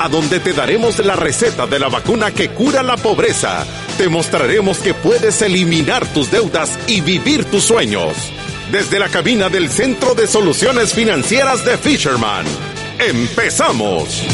a 0.00 0.08
donde 0.08 0.40
te 0.40 0.52
daremos 0.52 0.98
la 1.04 1.16
receta 1.16 1.66
de 1.66 1.78
la 1.78 1.88
vacuna 1.88 2.30
que 2.30 2.50
cura 2.50 2.82
la 2.82 2.96
pobreza. 2.96 3.64
Te 3.96 4.08
mostraremos 4.08 4.78
que 4.78 4.94
puedes 4.94 5.42
eliminar 5.42 6.06
tus 6.12 6.30
deudas 6.30 6.78
y 6.86 7.00
vivir 7.00 7.44
tus 7.46 7.64
sueños. 7.64 8.14
Desde 8.70 8.98
la 8.98 9.08
cabina 9.08 9.48
del 9.48 9.68
Centro 9.68 10.14
de 10.14 10.26
Soluciones 10.26 10.94
Financieras 10.94 11.64
de 11.64 11.76
Fisherman. 11.78 12.46
¡Empezamos! 12.98 14.24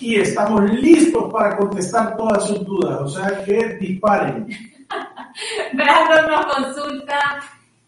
Y 0.00 0.16
estamos 0.16 0.70
listos 0.72 1.32
para 1.32 1.56
contestar 1.56 2.16
todas 2.16 2.46
sus 2.46 2.64
dudas, 2.64 3.00
o 3.00 3.08
sea 3.08 3.44
que 3.44 3.76
disparen. 3.80 4.46
Brandon 5.72 6.30
nos 6.30 6.46
consulta 6.54 7.40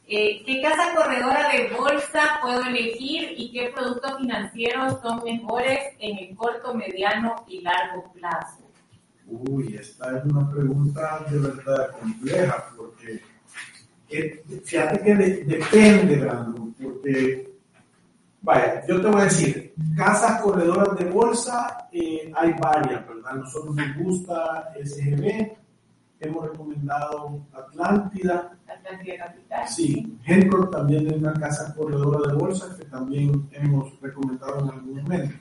eh, 0.09 0.43
qué 0.47 0.63
casa 0.63 0.95
corredora 0.95 1.51
de 1.53 1.69
bolsa 1.77 2.39
puedo 2.41 2.63
elegir 2.65 3.35
y 3.37 3.53
qué 3.53 3.71
productos 3.75 4.19
financieros 4.19 5.01
son 5.03 5.23
mejores 5.23 5.79
en 5.99 6.19
el 6.19 6.37
corto, 6.37 6.75
mediano 6.75 7.45
y 7.47 7.61
largo 7.61 8.11
plazo. 8.13 8.63
Uy, 9.27 9.77
esta 9.77 10.17
es 10.17 10.25
una 10.25 10.51
pregunta 10.51 11.27
de 11.31 11.39
verdad 11.39 11.91
compleja 12.01 12.65
porque 12.75 13.21
eh, 14.09 14.43
fíjate 14.65 15.01
que 15.03 15.15
depende, 15.15 16.17
Brandon, 16.17 16.75
porque, 16.83 17.53
vaya, 18.41 18.87
yo 18.87 19.03
te 19.03 19.09
voy 19.09 19.21
a 19.21 19.25
decir, 19.25 19.75
casas 19.95 20.41
corredoras 20.41 20.99
de 20.99 21.05
bolsa 21.05 21.89
eh, 21.93 22.33
hay 22.35 22.55
varias, 22.59 23.07
¿verdad? 23.07 23.35
Nosotros 23.35 23.77
nos 23.77 23.97
gusta 23.99 24.73
SGB, 24.83 25.53
hemos 26.21 26.51
recomendado 26.51 27.41
Atlántida. 27.53 28.59
Atlántida 28.67 29.19
Capital. 29.19 29.69
Sí, 29.69 30.19
Henrock 30.25 30.71
también 30.73 31.07
es 31.07 31.15
una 31.15 31.35
casa 31.35 31.75
corredora 31.75 32.33
de 32.33 32.39
bolsa 32.39 32.77
que 32.77 32.85
también 32.87 33.49
hemos 33.53 34.01
recomendado 34.01 34.61
en 34.61 34.71
algún 34.71 34.97
momento. 35.03 35.37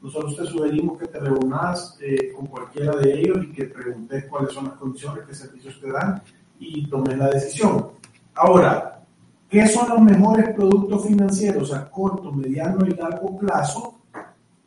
Nosotros 0.00 0.36
te 0.36 0.46
sugerimos 0.46 0.98
que 0.98 1.08
te 1.08 1.18
reúnas 1.18 1.98
eh, 2.00 2.32
con 2.32 2.46
cualquiera 2.46 2.96
de 2.96 3.20
ellos 3.20 3.44
y 3.44 3.52
que 3.52 3.64
preguntes 3.64 4.26
cuáles 4.26 4.52
son 4.52 4.66
las 4.66 4.74
condiciones, 4.74 5.24
qué 5.26 5.34
servicios 5.34 5.80
te 5.80 5.90
dan 5.90 6.22
y 6.58 6.88
tomes 6.88 7.18
la 7.18 7.30
decisión. 7.30 7.88
Ahora, 8.34 9.02
¿qué 9.48 9.66
son 9.66 9.88
los 9.88 10.00
mejores 10.00 10.54
productos 10.54 11.04
financieros 11.06 11.72
a 11.74 11.90
corto, 11.90 12.30
mediano 12.30 12.86
y 12.86 12.90
largo 12.90 13.36
plazo? 13.38 14.00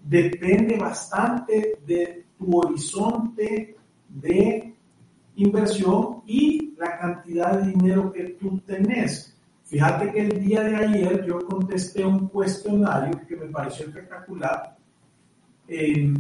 Depende 0.04 0.78
bastante 0.78 1.80
de 1.86 2.26
tu 2.38 2.58
horizonte 2.60 3.78
de 4.10 4.76
inversión 5.36 6.22
y 6.26 6.74
la 6.78 6.98
cantidad 6.98 7.60
de 7.60 7.72
dinero 7.72 8.12
que 8.12 8.24
tú 8.40 8.60
tenés. 8.60 9.36
Fíjate 9.66 10.12
que 10.12 10.22
el 10.22 10.44
día 10.44 10.64
de 10.64 10.76
ayer 10.76 11.26
yo 11.26 11.40
contesté 11.46 12.04
un 12.04 12.28
cuestionario 12.28 13.22
que 13.28 13.38
me 13.38 13.46
pareció 13.46 13.86
espectacular. 13.86 14.76
Eh, 15.68 16.14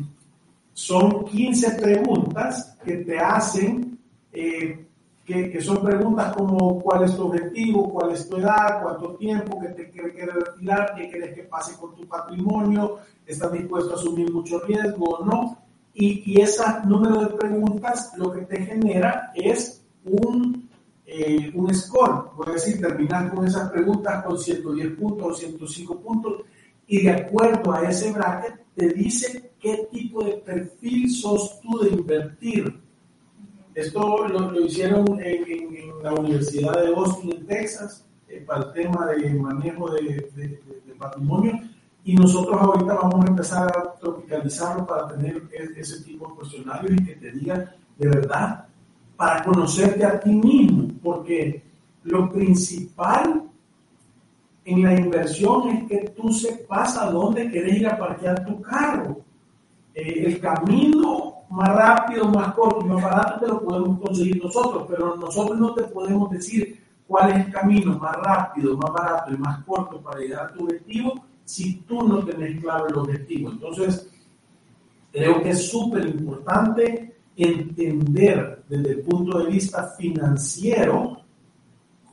son 0.74 1.26
15 1.26 1.72
preguntas 1.82 2.78
que 2.84 2.98
te 2.98 3.20
hacen, 3.20 4.00
eh, 4.32 4.86
que, 5.26 5.52
que, 5.52 5.62
son 5.62 5.84
preguntas 5.84 6.34
como 6.34 6.80
cuál 6.80 7.04
es 7.04 7.16
tu 7.16 7.28
objetivo, 7.28 7.92
cuál 7.92 8.12
es 8.12 8.28
tu 8.30 8.38
edad, 8.38 8.82
cuánto 8.82 9.16
tiempo, 9.16 9.60
qué 9.60 9.68
te 9.70 9.90
quieres 9.90 10.34
retirar, 10.34 10.96
qué 10.96 11.10
quieres 11.10 11.36
que 11.36 11.44
pase 11.44 11.78
con 11.78 11.94
tu 11.94 12.08
patrimonio, 12.08 13.00
estás 13.26 13.52
dispuesto 13.52 13.92
a 13.92 13.96
asumir 13.96 14.32
mucho 14.32 14.60
riesgo 14.62 15.06
o 15.18 15.26
no. 15.26 15.58
Y, 15.94 16.24
y 16.34 16.42
ese 16.42 16.64
número 16.86 17.22
de 17.22 17.38
preguntas 17.38 18.14
lo 18.18 18.32
que 18.32 18.42
te 18.42 18.66
genera 18.66 19.32
es 19.36 19.84
un, 20.06 20.70
eh, 21.06 21.52
un 21.54 21.74
score. 21.74 22.32
Voy 22.36 22.48
a 22.50 22.54
decir, 22.54 22.80
terminar 22.80 23.34
con 23.34 23.46
esas 23.46 23.70
preguntas 23.72 24.24
con 24.24 24.38
110 24.38 24.92
puntos 24.98 25.28
o 25.28 25.34
105 25.34 26.00
puntos 26.00 26.42
y 26.88 27.04
de 27.04 27.12
acuerdo 27.12 27.74
a 27.74 27.90
ese 27.90 28.12
bracket 28.12 28.62
te 28.76 28.90
dice 28.90 29.52
qué 29.60 29.88
tipo 29.92 30.24
de 30.24 30.34
perfil 30.34 31.10
sos 31.10 31.60
tú 31.62 31.80
de 31.80 31.90
invertir. 31.90 32.82
Esto 33.74 34.28
lo, 34.28 34.52
lo 34.52 34.66
hicieron 34.66 35.08
en, 35.22 35.50
en, 35.50 36.04
la 36.04 36.14
Universidad 36.14 36.82
de 36.82 36.94
Austin, 36.94 37.32
en 37.32 37.46
Texas, 37.46 38.06
eh, 38.28 38.44
para 38.46 38.66
el 38.66 38.74
tema 38.74 39.06
de 39.08 39.30
manejo 39.34 39.90
de, 39.92 40.30
de 40.36 40.94
patrimonio 40.98 41.60
y 42.04 42.16
nosotros 42.16 42.60
ahorita 42.60 42.96
vamos 42.96 43.26
a 43.26 43.30
empezar 43.30 43.68
a 43.68 43.94
tropicalizarlo 44.00 44.86
para 44.88 45.08
tener 45.10 45.44
ese 45.76 46.04
tipo 46.04 46.28
de 46.28 46.36
cuestionarios 46.36 46.94
y 46.94 47.06
que 47.06 47.16
te 47.16 47.32
digan 47.32 47.70
de 48.02 48.08
verdad, 48.08 48.66
para 49.16 49.44
conocerte 49.44 50.04
a 50.04 50.20
ti 50.20 50.32
mismo, 50.32 50.88
porque 51.04 51.64
lo 52.04 52.32
principal 52.32 53.44
en 54.66 54.84
la 54.84 55.00
inversión 55.00 55.70
es 55.70 55.88
que 55.88 56.10
tú 56.10 56.32
sepas 56.32 56.98
a 56.98 57.12
dónde 57.12 57.52
querés 57.52 57.78
ir 57.78 57.88
a 57.88 57.98
parquear 57.98 58.44
tu 58.44 58.60
carro. 58.62 59.22
Eh, 59.94 60.24
el 60.26 60.40
camino 60.40 61.34
más 61.52 61.70
rápido, 61.70 62.26
más 62.30 62.54
corto 62.54 62.84
y 62.84 62.90
más 62.90 63.04
barato 63.04 63.40
te 63.42 63.48
lo 63.48 63.62
podemos 63.64 64.00
conseguir 64.00 64.44
nosotros, 64.44 64.86
pero 64.90 65.16
nosotros 65.18 65.60
no 65.60 65.74
te 65.76 65.84
podemos 65.84 66.32
decir 66.32 66.82
cuál 67.08 67.30
es 67.32 67.46
el 67.46 67.52
camino 67.52 68.00
más 68.00 68.16
rápido, 68.16 68.76
más 68.78 68.92
barato 68.92 69.32
y 69.32 69.38
más 69.38 69.64
corto 69.66 70.02
para 70.02 70.20
llegar 70.20 70.46
a 70.46 70.54
tu 70.54 70.64
objetivo 70.64 71.14
si 71.46 71.82
tú 71.82 72.08
no 72.08 72.24
tenés 72.24 72.60
claro 72.62 72.88
el 72.88 72.98
objetivo. 72.98 73.52
Entonces, 73.52 74.10
creo 75.12 75.42
que 75.42 75.50
es 75.50 75.70
súper 75.70 76.06
importante 76.06 77.16
entender 77.36 78.64
desde 78.68 78.92
el 78.92 79.02
punto 79.02 79.40
de 79.40 79.52
vista 79.52 79.88
financiero 79.98 81.22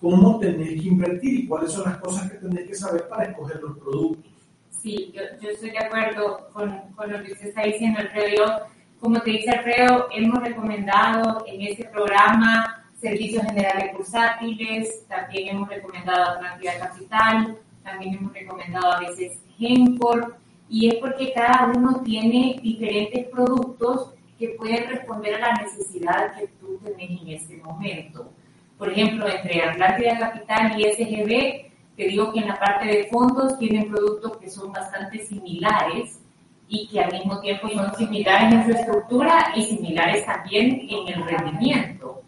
cómo 0.00 0.38
tenés 0.38 0.80
que 0.80 0.88
invertir 0.88 1.40
y 1.40 1.46
cuáles 1.46 1.72
son 1.72 1.84
las 1.84 1.98
cosas 1.98 2.30
que 2.30 2.38
tenés 2.38 2.68
que 2.68 2.74
saber 2.74 3.08
para 3.08 3.24
escoger 3.24 3.60
los 3.62 3.78
productos. 3.78 4.32
Sí, 4.70 5.12
yo, 5.12 5.22
yo 5.40 5.50
estoy 5.50 5.70
de 5.70 5.78
acuerdo 5.78 6.48
con, 6.52 6.80
con, 6.94 7.12
lo 7.12 7.22
que 7.22 7.32
usted 7.32 7.48
está 7.48 7.62
diciendo, 7.62 7.98
Alfredo. 8.00 8.66
Como 9.00 9.20
te 9.20 9.30
dice 9.30 9.50
Alfredo, 9.50 10.08
hemos 10.12 10.42
recomendado 10.42 11.44
en 11.46 11.62
este 11.62 11.84
programa 11.86 12.84
servicios 13.00 13.44
generales 13.44 13.92
bursátiles, 13.92 15.06
también 15.08 15.56
hemos 15.56 15.68
recomendado 15.68 16.32
Atlántida 16.32 16.78
Capital, 16.78 17.58
también 17.90 18.14
hemos 18.14 18.32
recomendado 18.32 18.92
a 18.92 19.00
veces 19.00 19.38
Gencorp, 19.58 20.36
y 20.68 20.88
es 20.88 20.94
porque 20.96 21.32
cada 21.32 21.72
uno 21.74 22.02
tiene 22.04 22.58
diferentes 22.62 23.26
productos 23.28 24.12
que 24.38 24.50
pueden 24.50 24.88
responder 24.88 25.34
a 25.36 25.48
la 25.48 25.62
necesidad 25.62 26.36
que 26.38 26.48
tú 26.60 26.78
tenés 26.84 27.20
en 27.22 27.28
este 27.28 27.56
momento. 27.56 28.30
Por 28.76 28.92
ejemplo, 28.92 29.26
entre 29.28 29.62
Atlántida 29.62 30.18
Capital 30.18 30.80
y 30.80 30.84
SGB, 30.84 31.68
te 31.96 32.08
digo 32.08 32.32
que 32.32 32.40
en 32.40 32.48
la 32.48 32.58
parte 32.58 32.86
de 32.86 33.04
fondos 33.06 33.58
tienen 33.58 33.88
productos 33.88 34.36
que 34.36 34.48
son 34.48 34.72
bastante 34.72 35.26
similares 35.26 36.20
y 36.68 36.86
que 36.86 37.00
al 37.00 37.12
mismo 37.12 37.40
tiempo 37.40 37.68
son 37.70 37.92
similares 37.96 38.52
en 38.52 38.64
su 38.66 38.70
estructura 38.78 39.52
y 39.56 39.62
similares 39.62 40.24
también 40.24 40.86
en 40.88 41.08
el 41.08 41.24
rendimiento. 41.24 42.22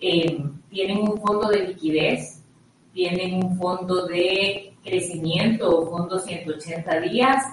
Eh, 0.00 0.42
tienen 0.70 0.98
un 0.98 1.20
fondo 1.20 1.48
de 1.48 1.68
liquidez, 1.68 2.42
tienen 2.94 3.44
un 3.44 3.58
fondo 3.58 4.06
de 4.06 4.69
crecimiento 4.90 5.86
fondo 5.86 6.18
180 6.18 7.00
días. 7.00 7.44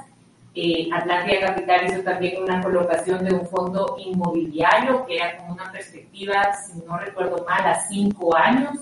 Eh, 0.56 0.90
Atlántida 0.92 1.54
Capital 1.54 1.86
hizo 1.86 2.02
también 2.02 2.42
una 2.42 2.62
colocación 2.64 3.24
de 3.24 3.36
un 3.36 3.48
fondo 3.48 3.96
inmobiliario 4.00 5.06
que 5.06 5.18
era 5.18 5.38
con 5.38 5.52
una 5.52 5.72
perspectiva, 5.72 6.52
si 6.54 6.80
no 6.86 6.98
recuerdo 6.98 7.46
mal, 7.48 7.66
a 7.68 7.80
cinco 7.88 8.36
años. 8.36 8.76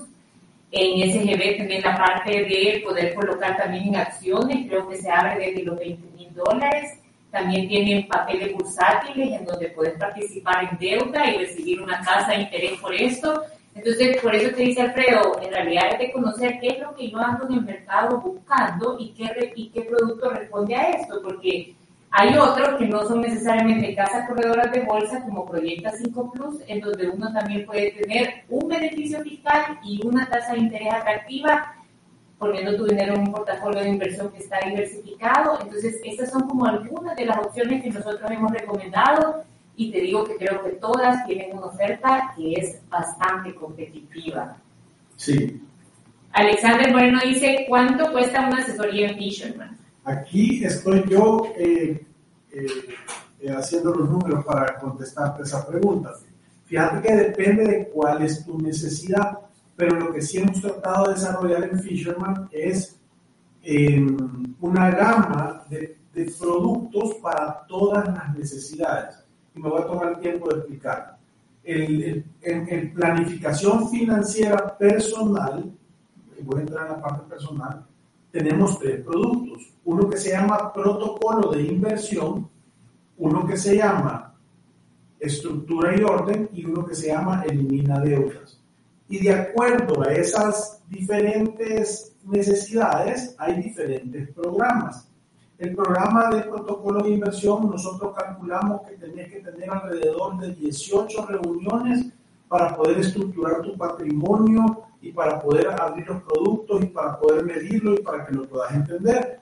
En 0.72 1.10
SGB 1.10 1.58
también 1.58 1.82
la 1.82 1.96
parte 1.96 2.30
de 2.30 2.82
poder 2.84 3.14
colocar 3.14 3.56
también 3.56 3.88
en 3.88 3.96
acciones, 3.96 4.66
creo 4.68 4.88
que 4.88 4.96
se 4.96 5.10
abre 5.10 5.38
desde 5.38 5.64
los 5.64 5.78
20 5.78 6.16
mil 6.16 6.34
dólares. 6.34 6.98
También 7.30 7.68
tienen 7.68 8.08
papeles 8.08 8.54
bursátiles 8.54 9.38
en 9.38 9.44
donde 9.44 9.68
puedes 9.68 9.98
participar 9.98 10.70
en 10.70 10.78
deuda 10.78 11.30
y 11.30 11.38
recibir 11.38 11.82
una 11.82 12.00
tasa 12.02 12.32
de 12.32 12.42
interés 12.42 12.80
por 12.80 12.94
esto. 12.94 13.42
Entonces, 13.76 14.16
por 14.22 14.34
eso 14.34 14.56
te 14.56 14.62
dice 14.62 14.80
Alfredo, 14.80 15.38
en 15.42 15.50
realidad 15.50 15.92
es 15.92 15.98
de 15.98 16.12
conocer 16.12 16.58
qué 16.60 16.68
es 16.68 16.80
lo 16.80 16.94
que 16.94 17.10
yo 17.10 17.18
ando 17.18 17.46
en 17.46 17.54
el 17.54 17.62
mercado 17.62 18.18
buscando 18.20 18.96
y 18.98 19.10
qué, 19.10 19.52
y 19.54 19.68
qué 19.68 19.82
producto 19.82 20.30
responde 20.30 20.74
a 20.74 20.90
esto, 20.92 21.20
porque 21.22 21.74
hay 22.10 22.38
otros 22.38 22.78
que 22.78 22.86
no 22.86 23.06
son 23.06 23.20
necesariamente 23.20 23.94
casas 23.94 24.26
corredoras 24.26 24.72
de 24.72 24.80
bolsa 24.80 25.22
como 25.24 25.44
Proyecta 25.44 25.92
5 25.92 26.32
Plus, 26.32 26.62
en 26.66 26.80
donde 26.80 27.10
uno 27.10 27.30
también 27.34 27.66
puede 27.66 27.90
tener 27.90 28.44
un 28.48 28.66
beneficio 28.66 29.20
fiscal 29.20 29.78
y 29.84 30.00
una 30.06 30.26
tasa 30.26 30.54
de 30.54 30.60
interés 30.60 30.94
atractiva 30.94 31.74
poniendo 32.38 32.76
tu 32.76 32.86
dinero 32.86 33.14
en 33.14 33.20
un 33.20 33.32
portafolio 33.32 33.80
de 33.80 33.90
inversión 33.90 34.30
que 34.32 34.38
está 34.38 34.58
diversificado. 34.60 35.58
Entonces, 35.60 36.00
estas 36.02 36.30
son 36.30 36.48
como 36.48 36.64
algunas 36.64 37.14
de 37.14 37.26
las 37.26 37.38
opciones 37.38 37.82
que 37.82 37.90
nosotros 37.90 38.30
hemos 38.30 38.50
recomendado 38.52 39.44
y 39.76 39.92
te 39.92 40.00
digo 40.00 40.24
que 40.24 40.36
creo 40.36 40.64
que 40.64 40.70
todas 40.72 41.24
tienen 41.26 41.56
una 41.56 41.66
oferta 41.66 42.32
que 42.34 42.54
es 42.54 42.80
bastante 42.88 43.54
competitiva. 43.54 44.56
Sí. 45.16 45.62
Alexander 46.32 46.90
Moreno 46.92 47.20
dice, 47.24 47.66
¿cuánto 47.68 48.10
cuesta 48.10 48.46
una 48.46 48.62
asesoría 48.62 49.10
en 49.10 49.18
Fisherman? 49.18 49.76
Aquí 50.04 50.64
estoy 50.64 51.04
yo 51.08 51.52
eh, 51.58 52.06
eh, 52.50 52.66
eh, 53.40 53.50
haciendo 53.50 53.92
los 53.92 54.08
números 54.08 54.44
para 54.44 54.78
contestarte 54.78 55.42
esa 55.42 55.66
pregunta. 55.66 56.12
Fíjate 56.64 57.06
que 57.06 57.14
depende 57.14 57.64
de 57.64 57.88
cuál 57.88 58.22
es 58.22 58.44
tu 58.44 58.58
necesidad, 58.58 59.38
pero 59.76 59.98
lo 59.98 60.12
que 60.12 60.22
sí 60.22 60.38
hemos 60.38 60.60
tratado 60.60 61.08
de 61.08 61.14
desarrollar 61.14 61.64
en 61.64 61.80
Fisherman 61.80 62.48
es 62.50 62.98
una 64.60 64.90
gama 64.90 65.64
de, 65.68 65.98
de, 66.14 66.32
productos 66.38 67.14
para 67.14 67.66
todas 67.66 68.06
las 68.08 68.36
necesidades. 68.36 69.25
Y 69.56 69.60
me 69.60 69.68
voy 69.70 69.80
a 69.80 69.86
tomar 69.86 70.12
el 70.12 70.18
tiempo 70.18 70.48
de 70.48 70.58
explicar. 70.58 71.16
En, 71.64 72.92
planificación 72.94 73.88
financiera 73.90 74.76
personal, 74.78 75.72
voy 76.42 76.58
a 76.58 76.60
entrar 76.60 76.86
en 76.86 76.92
la 76.92 77.02
parte 77.02 77.28
personal, 77.28 77.84
tenemos 78.30 78.78
tres 78.78 79.00
productos. 79.00 79.72
Uno 79.84 80.08
que 80.08 80.18
se 80.18 80.30
llama 80.30 80.72
protocolo 80.72 81.50
de 81.52 81.62
inversión, 81.62 82.48
uno 83.18 83.46
que 83.46 83.56
se 83.56 83.76
llama 83.76 84.34
estructura 85.18 85.96
y 85.98 86.02
orden 86.02 86.48
y 86.52 86.66
uno 86.66 86.84
que 86.84 86.94
se 86.94 87.08
llama 87.08 87.42
elimina 87.44 87.98
deudas. 88.00 88.60
Y 89.08 89.24
de 89.24 89.32
acuerdo 89.32 90.02
a 90.02 90.12
esas 90.12 90.82
diferentes 90.88 92.14
necesidades, 92.24 93.34
hay 93.38 93.62
diferentes 93.62 94.30
programas. 94.32 95.08
El 95.58 95.74
programa 95.74 96.28
de 96.30 96.42
protocolo 96.42 97.02
de 97.02 97.10
inversión, 97.10 97.70
nosotros 97.70 98.14
calculamos 98.14 98.82
que 98.82 98.96
tenés 98.96 99.32
que 99.32 99.40
tener 99.40 99.70
alrededor 99.70 100.38
de 100.38 100.54
18 100.54 101.26
reuniones 101.26 102.06
para 102.46 102.76
poder 102.76 102.98
estructurar 102.98 103.62
tu 103.62 103.76
patrimonio 103.76 104.82
y 105.00 105.12
para 105.12 105.40
poder 105.40 105.68
abrir 105.68 106.06
los 106.06 106.22
productos 106.22 106.82
y 106.82 106.86
para 106.86 107.18
poder 107.18 107.44
medirlo 107.44 107.94
y 107.94 108.02
para 108.02 108.26
que 108.26 108.34
lo 108.34 108.46
puedas 108.46 108.74
entender. 108.74 109.40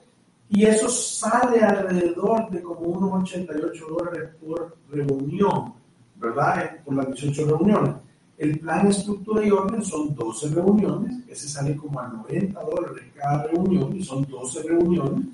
Y 0.49 0.63
eso 0.63 0.87
sale 0.89 1.59
alrededor 1.61 2.49
de 2.49 2.61
como 2.61 2.81
unos 2.81 3.23
88 3.23 3.85
dólares 3.89 4.29
por 4.39 4.77
reunión, 4.89 5.73
¿verdad? 6.15 6.77
Por 6.85 6.95
las 6.95 7.07
18 7.07 7.45
reuniones. 7.45 7.95
El 8.37 8.59
plan 8.59 8.87
estructura 8.87 9.45
y 9.45 9.51
orden 9.51 9.83
son 9.83 10.13
12 10.13 10.49
reuniones, 10.49 11.23
ese 11.27 11.47
sale 11.47 11.75
como 11.75 11.99
a 11.99 12.07
90 12.07 12.61
dólares 12.61 13.03
cada 13.15 13.43
reunión 13.43 13.95
y 13.95 14.03
son 14.03 14.25
12 14.25 14.63
reuniones. 14.63 15.25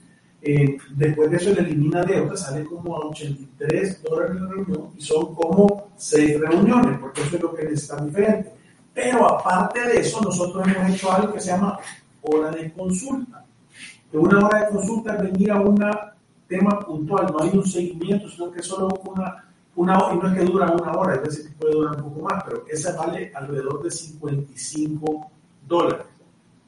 Eh, 0.44 0.78
después 0.96 1.30
de 1.30 1.38
eso, 1.38 1.52
el 1.52 1.60
elimina 1.60 2.04
deuda 2.04 2.36
sale 2.36 2.66
como 2.66 2.96
a 2.96 3.08
83 3.08 4.02
dólares 4.04 4.42
la 4.42 4.48
reunión 4.48 4.90
y 4.98 5.02
son 5.02 5.36
como 5.36 5.92
6 5.96 6.40
reuniones, 6.40 6.98
porque 7.00 7.22
eso 7.22 7.36
es 7.36 7.42
lo 7.44 7.54
que 7.54 7.64
necesita 7.64 8.04
diferente. 8.04 8.52
Pero 8.94 9.28
aparte 9.28 9.80
de 9.80 10.00
eso, 10.00 10.20
nosotros 10.22 10.68
hemos 10.68 10.90
hecho 10.90 11.12
algo 11.12 11.34
que 11.34 11.40
se 11.40 11.52
llama 11.52 11.78
hora 12.24 12.50
de 12.52 12.72
consulta. 12.74 13.46
Que 14.12 14.18
una 14.18 14.46
hora 14.46 14.66
de 14.66 14.70
consulta 14.70 15.16
es 15.16 15.24
venir 15.32 15.52
a 15.52 15.62
un 15.62 15.80
tema 16.48 16.80
puntual, 16.80 17.28
no 17.32 17.44
hay 17.44 17.58
un 17.58 17.66
seguimiento, 17.66 18.28
sino 18.28 18.52
que 18.52 18.60
es 18.60 18.66
solo 18.66 18.90
una, 19.06 19.46
una 19.76 19.98
hora, 20.00 20.16
y 20.16 20.18
no 20.18 20.28
es 20.28 20.40
que 20.40 20.46
dura 20.46 20.72
una 20.72 20.92
hora, 20.92 21.14
a 21.14 21.18
veces 21.20 21.54
puede 21.58 21.74
durar 21.74 21.96
un 22.02 22.14
poco 22.14 22.28
más, 22.28 22.44
pero 22.44 22.66
esa 22.68 22.98
vale 22.98 23.32
alrededor 23.34 23.82
de 23.84 23.92
55 23.92 25.32
dólares. 25.68 26.06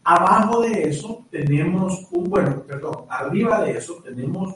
Abajo 0.04 0.62
de 0.62 0.90
eso 0.90 1.26
tenemos 1.32 2.08
un, 2.12 2.30
bueno, 2.30 2.64
perdón, 2.64 3.06
arriba 3.10 3.64
de 3.64 3.78
eso 3.78 4.02
tenemos 4.04 4.56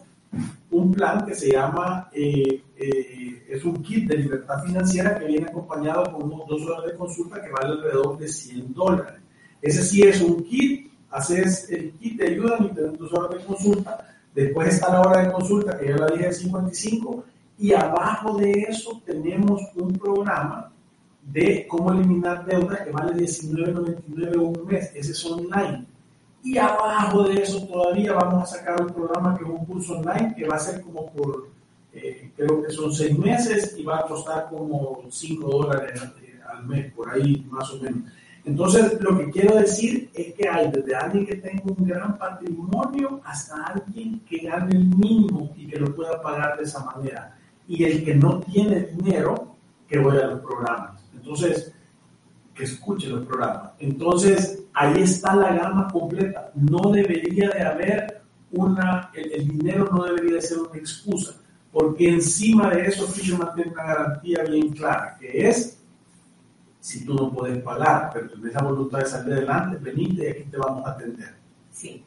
un 0.71 0.91
plan 0.91 1.25
que 1.25 1.33
se 1.35 1.51
llama, 1.51 2.09
eh, 2.11 2.61
eh, 2.75 3.45
es 3.49 3.63
un 3.63 3.81
kit 3.81 4.09
de 4.09 4.17
libertad 4.17 4.61
financiera 4.63 5.17
que 5.17 5.25
viene 5.25 5.47
acompañado 5.47 6.11
con 6.11 6.29
dos 6.29 6.65
horas 6.67 6.85
de 6.85 6.97
consulta 6.97 7.41
que 7.41 7.49
vale 7.49 7.69
alrededor 7.69 8.17
de 8.17 8.27
100 8.27 8.73
dólares. 8.73 9.21
Ese 9.61 9.83
sí 9.83 10.01
es 10.01 10.21
un 10.21 10.43
kit, 10.43 10.91
haces 11.09 11.69
el 11.69 11.93
kit 11.93 12.17
de 12.17 12.27
ayuda 12.27 12.57
y 12.59 12.75
tenés 12.75 12.97
dos 12.97 13.13
horas 13.13 13.39
de 13.39 13.45
consulta. 13.45 14.05
Después 14.35 14.67
está 14.67 14.91
la 14.91 15.01
hora 15.01 15.23
de 15.23 15.31
consulta, 15.31 15.79
que 15.79 15.87
ya 15.87 15.97
la 15.97 16.07
dije 16.07 16.27
de 16.27 16.33
55, 16.33 17.23
y 17.57 17.73
abajo 17.73 18.37
de 18.37 18.51
eso 18.69 19.01
tenemos 19.05 19.61
un 19.75 19.93
programa 19.93 20.71
de 21.31 21.67
cómo 21.67 21.91
eliminar 21.93 22.45
deuda 22.45 22.83
que 22.83 22.91
vale 22.91 23.13
19.99 23.13 24.35
un 24.37 24.65
mes. 24.65 24.91
Ese 24.95 25.11
es 25.11 25.25
online 25.25 25.85
y 26.47 26.57
abajo 26.57 27.23
de 27.23 27.41
eso 27.41 27.67
todavía 27.67 28.13
vamos 28.13 28.43
a 28.43 28.57
sacar 28.57 28.81
un 28.81 28.93
programa 28.93 29.37
que 29.37 29.43
es 29.43 29.49
un 29.49 29.65
curso 29.65 29.97
online 29.97 30.33
que 30.33 30.47
va 30.47 30.55
a 30.55 30.59
ser 30.59 30.81
como 30.81 31.11
por, 31.11 31.49
eh, 31.93 32.31
creo 32.37 32.63
que 32.63 32.71
son 32.71 32.93
seis 32.93 33.17
meses 33.17 33.75
y 33.77 33.83
va 33.83 33.99
a 33.99 34.05
costar 34.05 34.47
como 34.49 35.03
5 35.09 35.49
dólares 35.49 36.01
al 36.49 36.65
mes, 36.65 36.93
por 36.93 37.09
ahí 37.09 37.45
más 37.49 37.69
o 37.71 37.81
menos. 37.81 38.03
Entonces, 38.45 38.97
lo 39.01 39.17
que 39.17 39.29
quiero 39.29 39.57
decir 39.57 40.09
es 40.13 40.33
que 40.33 40.47
hay 40.47 40.71
desde 40.71 40.95
alguien 40.95 41.25
que 41.25 41.35
tenga 41.35 41.63
un 41.65 41.85
gran 41.85 42.17
patrimonio 42.17 43.19
hasta 43.25 43.65
alguien 43.65 44.21
que 44.21 44.37
gane 44.37 44.73
el 44.73 44.85
mínimo 44.85 45.53
y 45.57 45.67
que 45.67 45.77
lo 45.77 45.93
pueda 45.93 46.21
pagar 46.21 46.57
de 46.57 46.63
esa 46.63 46.79
manera. 46.85 47.37
Y 47.67 47.83
el 47.83 48.05
que 48.05 48.15
no 48.15 48.39
tiene 48.39 48.85
dinero, 48.85 49.53
que 49.85 49.99
vaya 49.99 50.23
a 50.23 50.27
los 50.27 50.39
programas. 50.39 50.96
Entonces, 51.27 51.73
que 52.55 52.63
escuche 52.63 53.09
los 53.09 53.25
programas. 53.25 53.73
Entonces, 53.79 54.63
ahí 54.73 55.01
está 55.01 55.35
la 55.35 55.53
gama 55.53 55.89
completa. 55.91 56.51
No 56.55 56.89
debería 56.89 57.49
de 57.49 57.61
haber 57.61 58.21
una, 58.51 59.11
el, 59.13 59.45
dinero 59.45 59.89
no 59.91 60.05
debería 60.05 60.35
de 60.35 60.41
ser 60.41 60.59
una 60.59 60.77
excusa, 60.79 61.35
porque 61.69 62.07
encima 62.07 62.69
de 62.69 62.87
eso 62.87 63.05
Fisherman 63.07 63.53
tiene 63.55 63.71
una 63.71 63.83
garantía 63.83 64.43
bien 64.43 64.69
clara, 64.69 65.17
que 65.19 65.49
es, 65.49 65.83
si 66.79 67.03
tú 67.03 67.13
no 67.13 67.29
puedes 67.29 67.61
pagar, 67.61 68.09
pero 68.13 68.29
tienes 68.29 68.53
la 68.53 68.61
voluntad 68.61 68.99
de 68.99 69.05
salir 69.05 69.33
adelante, 69.33 69.77
venite 69.81 70.23
y 70.23 70.27
aquí 70.27 70.43
te 70.43 70.57
vamos 70.57 70.87
a 70.87 70.91
atender. 70.91 71.35
Sí, 71.71 72.05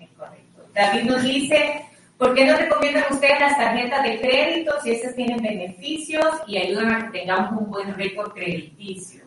es 0.00 0.10
correcto. 0.18 0.62
David 0.74 1.04
nos 1.04 1.22
dice, 1.22 1.86
¿por 2.18 2.34
qué 2.34 2.46
no 2.46 2.56
recomiendan 2.56 3.04
ustedes 3.10 3.40
las 3.40 3.56
tarjetas 3.56 4.02
de 4.02 4.20
crédito 4.20 4.72
si 4.82 4.92
esas 4.92 5.14
tienen 5.14 5.42
beneficios 5.42 6.26
y 6.46 6.58
ayudan 6.58 6.92
a 6.92 7.10
que 7.10 7.18
tengamos 7.18 7.60
un 7.60 7.70
buen 7.70 7.94
récord 7.94 8.32
crediticio? 8.32 9.24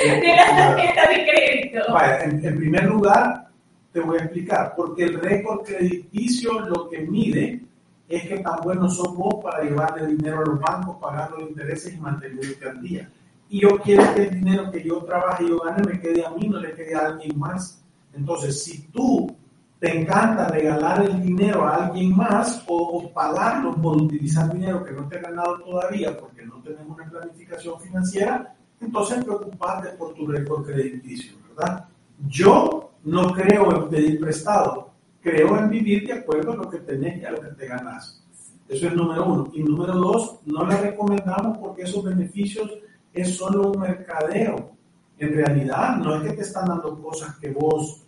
de 0.00 0.36
la 0.36 0.46
tarjeta 0.46 1.08
de 1.08 1.26
crédito. 1.26 1.80
en, 2.22 2.58
primer 2.58 2.84
lugar, 2.84 3.48
te 3.92 4.00
voy 4.00 4.18
a 4.18 4.24
explicar, 4.24 4.74
porque 4.76 5.04
el 5.04 5.20
récord 5.20 5.64
crediticio 5.64 6.60
lo 6.60 6.90
que 6.90 6.98
mide 6.98 7.62
es 8.08 8.22
que 8.26 8.38
tan 8.38 8.60
buenos 8.62 8.96
sos 8.96 9.14
vos 9.14 9.42
para 9.42 9.62
llevarle 9.62 10.06
dinero 10.08 10.40
a 10.40 10.46
los 10.46 10.60
bancos, 10.60 10.96
pagar 11.00 11.30
los 11.30 11.48
intereses 11.48 11.94
y 11.94 11.96
mantenerte 11.98 12.68
al 12.68 12.82
día. 12.82 13.08
Y 13.48 13.60
yo 13.60 13.78
quiero 13.78 14.14
que 14.14 14.24
el 14.24 14.30
dinero 14.30 14.70
que 14.70 14.82
yo 14.82 15.02
trabaje 15.04 15.44
y 15.44 15.48
yo 15.48 15.58
gane 15.60 15.82
me 15.82 16.00
quede 16.00 16.24
a 16.24 16.30
mí, 16.30 16.48
no 16.48 16.58
le 16.58 16.74
quede 16.74 16.94
a 16.94 17.06
alguien 17.06 17.38
más. 17.38 17.82
Entonces, 18.12 18.62
si 18.62 18.88
tú 18.88 19.34
te 19.78 20.00
encanta 20.00 20.48
regalar 20.48 21.04
el 21.04 21.22
dinero 21.22 21.64
a 21.64 21.86
alguien 21.86 22.16
más 22.16 22.64
o, 22.66 23.10
pagarlo 23.12 23.74
por 23.76 23.96
utilizar 23.96 24.52
dinero 24.52 24.84
que 24.84 24.92
no 24.92 25.08
te 25.08 25.18
ha 25.18 25.22
ganado 25.22 25.58
todavía 25.60 26.16
porque 26.16 26.44
no 26.44 26.60
tenemos 26.62 26.96
una 26.96 27.08
planificación 27.08 27.80
financiera, 27.80 28.54
entonces 28.80 29.24
preocuparte 29.24 29.90
por 29.90 30.14
tu 30.14 30.26
récord 30.26 30.64
crediticio, 30.66 31.36
¿verdad? 31.48 31.84
Yo 32.26 32.90
no 33.04 33.32
creo 33.32 33.84
en 33.84 33.88
pedir 33.88 34.20
prestado, 34.20 34.90
creo 35.20 35.56
en 35.58 35.70
vivir 35.70 36.06
de 36.06 36.14
acuerdo 36.14 36.52
a 36.52 36.56
lo 36.56 36.68
que 36.68 36.78
tenés 36.78 37.22
y 37.22 37.24
a 37.24 37.30
lo 37.30 37.40
que 37.40 37.48
te 37.48 37.66
ganas. 37.66 38.22
Eso 38.68 38.88
es 38.88 38.94
número 38.94 39.24
uno. 39.24 39.50
Y 39.54 39.62
número 39.62 39.94
dos, 39.94 40.40
no 40.44 40.66
le 40.66 40.76
recomendamos 40.76 41.58
porque 41.58 41.82
esos 41.82 42.04
beneficios 42.04 42.70
es 43.20 43.36
solo 43.36 43.72
un 43.72 43.80
mercadeo. 43.80 44.72
En 45.18 45.34
realidad, 45.34 45.96
no 45.96 46.16
es 46.16 46.22
que 46.22 46.36
te 46.36 46.42
están 46.42 46.66
dando 46.66 47.00
cosas 47.02 47.36
que 47.38 47.50
vos 47.50 48.04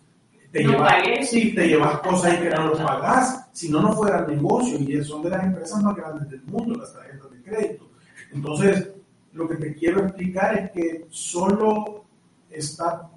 te, 0.51 0.63
llevas, 0.63 1.29
sí, 1.29 1.55
te 1.55 1.67
llevas 1.67 1.99
cosas 1.99 2.33
y 2.33 2.43
que 2.43 2.49
no 2.49 2.67
los 2.67 2.79
pagás, 2.81 3.47
si 3.53 3.69
no, 3.69 3.81
no 3.81 3.93
fuera 3.93 4.19
el 4.19 4.35
negocio 4.35 4.77
y 4.79 5.01
son 5.03 5.23
de 5.23 5.29
las 5.29 5.43
empresas 5.45 5.81
más 5.81 5.95
grandes 5.95 6.29
del 6.29 6.43
mundo, 6.43 6.77
las 6.77 6.93
tarjetas 6.93 7.31
de 7.31 7.41
crédito. 7.41 7.89
Entonces, 8.33 8.89
lo 9.33 9.47
que 9.47 9.55
te 9.55 9.73
quiero 9.73 10.01
explicar 10.01 10.57
es 10.57 10.71
que 10.71 11.05
solo 11.09 12.03
está, 12.49 13.09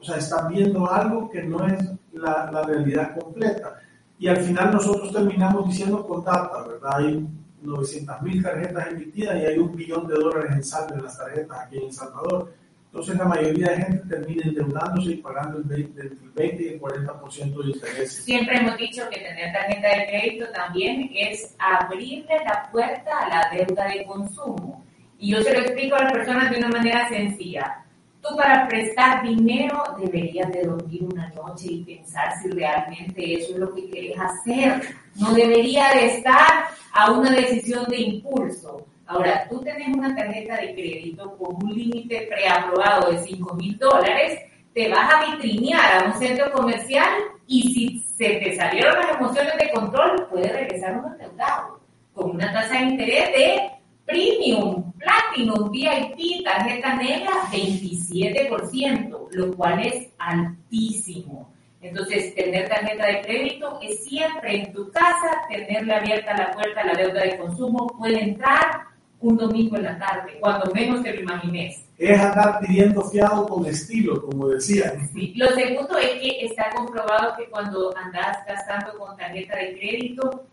o 0.00 0.04
sea, 0.04 0.16
están 0.16 0.48
viendo 0.48 0.90
algo 0.90 1.30
que 1.30 1.42
no 1.42 1.66
es 1.66 1.84
la, 2.12 2.50
la 2.50 2.62
realidad 2.62 3.14
completa. 3.18 3.78
Y 4.18 4.28
al 4.28 4.38
final 4.38 4.72
nosotros 4.72 5.12
terminamos 5.12 5.68
diciendo 5.68 6.06
con 6.06 6.24
data, 6.24 6.62
¿verdad? 6.66 6.96
Hay 6.96 7.28
900 7.66 8.22
mil 8.22 8.42
tarjetas 8.42 8.88
emitidas 8.88 9.36
y 9.36 9.46
hay 9.46 9.58
un 9.58 9.74
billón 9.74 10.06
de 10.06 10.14
dólares 10.14 10.52
en 10.52 10.64
saldo 10.64 10.94
en 10.94 11.04
las 11.04 11.18
tarjetas 11.18 11.58
aquí 11.60 11.78
en 11.78 11.84
El 11.84 11.92
Salvador 11.92 12.52
entonces 12.96 13.18
la 13.18 13.24
mayoría 13.26 13.72
de 13.72 13.76
gente 13.76 14.08
termina 14.08 14.42
endeudándose 14.46 15.10
y 15.10 15.16
pagando 15.16 15.58
el 15.58 15.64
20, 15.64 16.00
el 16.00 16.30
20 16.34 16.62
y 16.62 16.68
el 16.68 16.80
40% 16.80 17.62
de 17.62 17.70
intereses. 17.70 18.24
Siempre 18.24 18.56
hemos 18.56 18.78
dicho 18.78 19.02
que 19.10 19.20
tener 19.20 19.52
tarjeta 19.52 19.88
de 19.88 20.06
crédito 20.06 20.46
también 20.54 21.10
es 21.14 21.54
abrirle 21.58 22.38
la 22.46 22.70
puerta 22.72 23.10
a 23.18 23.28
la 23.28 23.50
deuda 23.54 23.86
de 23.88 24.06
consumo. 24.06 24.82
Y 25.18 25.32
yo 25.32 25.42
se 25.42 25.52
lo 25.52 25.58
explico 25.60 25.94
a 25.96 26.04
las 26.04 26.12
personas 26.14 26.50
de 26.50 26.56
una 26.56 26.68
manera 26.68 27.06
sencilla 27.10 27.84
Tú 28.28 28.36
para 28.36 28.66
prestar 28.66 29.22
dinero 29.22 29.82
deberías 29.98 30.50
de 30.50 30.62
dormir 30.62 31.04
una 31.04 31.28
noche 31.30 31.66
y 31.70 31.84
pensar 31.84 32.32
si 32.40 32.50
realmente 32.50 33.34
eso 33.34 33.52
es 33.52 33.58
lo 33.58 33.74
que 33.74 33.88
quieres 33.88 34.18
hacer. 34.18 34.82
No 35.14 35.32
debería 35.32 35.90
de 35.90 36.06
estar 36.16 36.66
a 36.92 37.12
una 37.12 37.30
decisión 37.30 37.84
de 37.86 38.00
impulso. 38.00 38.86
Ahora, 39.06 39.46
tú 39.48 39.60
tienes 39.60 39.96
una 39.96 40.14
tarjeta 40.16 40.56
de 40.56 40.74
crédito 40.74 41.36
con 41.36 41.62
un 41.62 41.74
límite 41.74 42.26
preaprobado 42.28 43.12
de 43.12 43.18
5 43.18 43.54
mil 43.54 43.78
dólares, 43.78 44.40
te 44.74 44.88
vas 44.88 45.14
a 45.14 45.30
vitrinear 45.30 46.02
a 46.02 46.06
un 46.06 46.14
centro 46.14 46.50
comercial 46.52 47.08
y 47.46 47.62
si 47.62 48.04
se 48.16 48.40
te 48.40 48.56
salieron 48.56 48.94
las 48.96 49.16
emociones 49.16 49.56
de 49.56 49.70
control, 49.70 50.26
puedes 50.28 50.52
regresar 50.52 50.98
un 50.98 51.12
endeudado 51.12 51.80
con 52.12 52.32
una 52.32 52.52
tasa 52.52 52.78
de 52.78 52.84
interés 52.84 53.28
de 53.36 53.75
Premium, 54.06 54.92
Platinum, 54.92 55.70
VIP, 55.70 56.44
tarjeta 56.44 56.94
negra, 56.94 57.32
27%, 57.50 59.28
lo 59.32 59.54
cual 59.56 59.84
es 59.84 60.08
altísimo. 60.18 61.52
Entonces, 61.82 62.34
tener 62.34 62.68
tarjeta 62.68 63.06
de 63.06 63.20
crédito 63.22 63.78
es 63.82 64.04
siempre 64.04 64.62
en 64.62 64.72
tu 64.72 64.90
casa, 64.90 65.42
tenerle 65.48 65.94
abierta 65.94 66.36
la 66.36 66.52
puerta 66.52 66.80
a 66.80 66.86
la 66.86 66.94
deuda 66.94 67.22
de 67.22 67.36
consumo, 67.36 67.86
puede 67.98 68.22
entrar 68.22 68.86
un 69.20 69.36
domingo 69.36 69.76
en 69.76 69.84
la 69.84 69.98
tarde, 69.98 70.38
cuando 70.40 70.72
menos 70.72 71.02
te 71.02 71.12
lo 71.14 71.22
imagines. 71.22 71.84
Es 71.98 72.20
andar 72.20 72.60
pidiendo 72.60 73.02
fiado 73.04 73.46
con 73.48 73.66
estilo, 73.66 74.20
como 74.22 74.48
decía. 74.48 74.92
Sí. 75.12 75.32
Lo 75.36 75.48
segundo 75.50 75.96
es 75.98 76.10
que 76.20 76.46
está 76.46 76.70
comprobado 76.74 77.34
que 77.36 77.48
cuando 77.48 77.96
andas 77.96 78.38
gastando 78.46 78.98
con 78.98 79.16
tarjeta 79.16 79.56
de 79.56 79.78
crédito, 79.78 80.46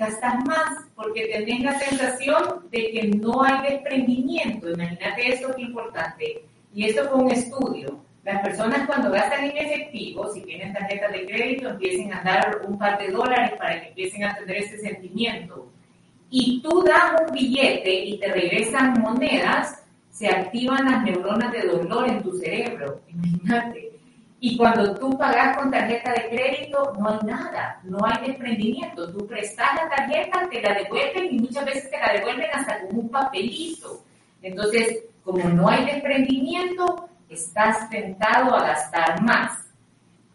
gastas 0.00 0.34
más 0.46 0.86
porque 0.96 1.26
tenés 1.26 1.60
la 1.60 1.78
sensación 1.78 2.68
de 2.70 2.90
que 2.90 3.08
no 3.18 3.42
hay 3.42 3.70
desprendimiento. 3.70 4.70
Imagínate 4.70 5.34
esto 5.34 5.54
que 5.54 5.62
importante. 5.62 6.44
Y 6.74 6.86
esto 6.86 7.08
fue 7.10 7.22
un 7.24 7.30
estudio. 7.30 8.00
Las 8.24 8.40
personas 8.42 8.86
cuando 8.86 9.10
gastan 9.10 9.44
en 9.44 9.56
efectivo, 9.58 10.32
si 10.32 10.42
tienen 10.42 10.72
tarjeta 10.72 11.08
de 11.08 11.26
crédito, 11.26 11.68
empiecen 11.68 12.12
a 12.14 12.22
dar 12.22 12.62
un 12.66 12.78
par 12.78 12.98
de 12.98 13.10
dólares 13.10 13.52
para 13.58 13.80
que 13.80 13.88
empiecen 13.88 14.24
a 14.24 14.34
tener 14.34 14.56
ese 14.56 14.78
sentimiento. 14.78 15.70
Y 16.30 16.62
tú 16.62 16.82
das 16.82 17.20
un 17.20 17.34
billete 17.34 17.92
y 17.92 18.18
te 18.18 18.28
regresan 18.28 19.00
monedas, 19.00 19.82
se 20.10 20.28
activan 20.28 20.90
las 20.90 21.02
neuronas 21.02 21.52
de 21.52 21.62
dolor 21.62 22.08
en 22.08 22.22
tu 22.22 22.32
cerebro. 22.38 23.00
Imagínate. 23.08 23.89
Y 24.42 24.56
cuando 24.56 24.94
tú 24.94 25.18
pagas 25.18 25.54
con 25.58 25.70
tarjeta 25.70 26.14
de 26.14 26.30
crédito, 26.30 26.94
no 26.98 27.10
hay 27.10 27.18
nada, 27.24 27.78
no 27.84 27.98
hay 28.02 28.26
desprendimiento. 28.26 29.12
Tú 29.12 29.26
prestas 29.26 29.68
la 29.76 29.88
tarjeta, 29.90 30.48
te 30.50 30.62
la 30.62 30.74
devuelven 30.74 31.34
y 31.34 31.38
muchas 31.40 31.66
veces 31.66 31.90
te 31.90 31.98
la 31.98 32.14
devuelven 32.14 32.48
hasta 32.54 32.86
con 32.86 32.98
un 32.98 33.08
papelito. 33.10 34.02
Entonces, 34.40 35.04
como 35.22 35.46
no 35.50 35.68
hay 35.68 35.84
desprendimiento, 35.84 37.10
estás 37.28 37.90
tentado 37.90 38.56
a 38.56 38.68
gastar 38.68 39.22
más. 39.22 39.66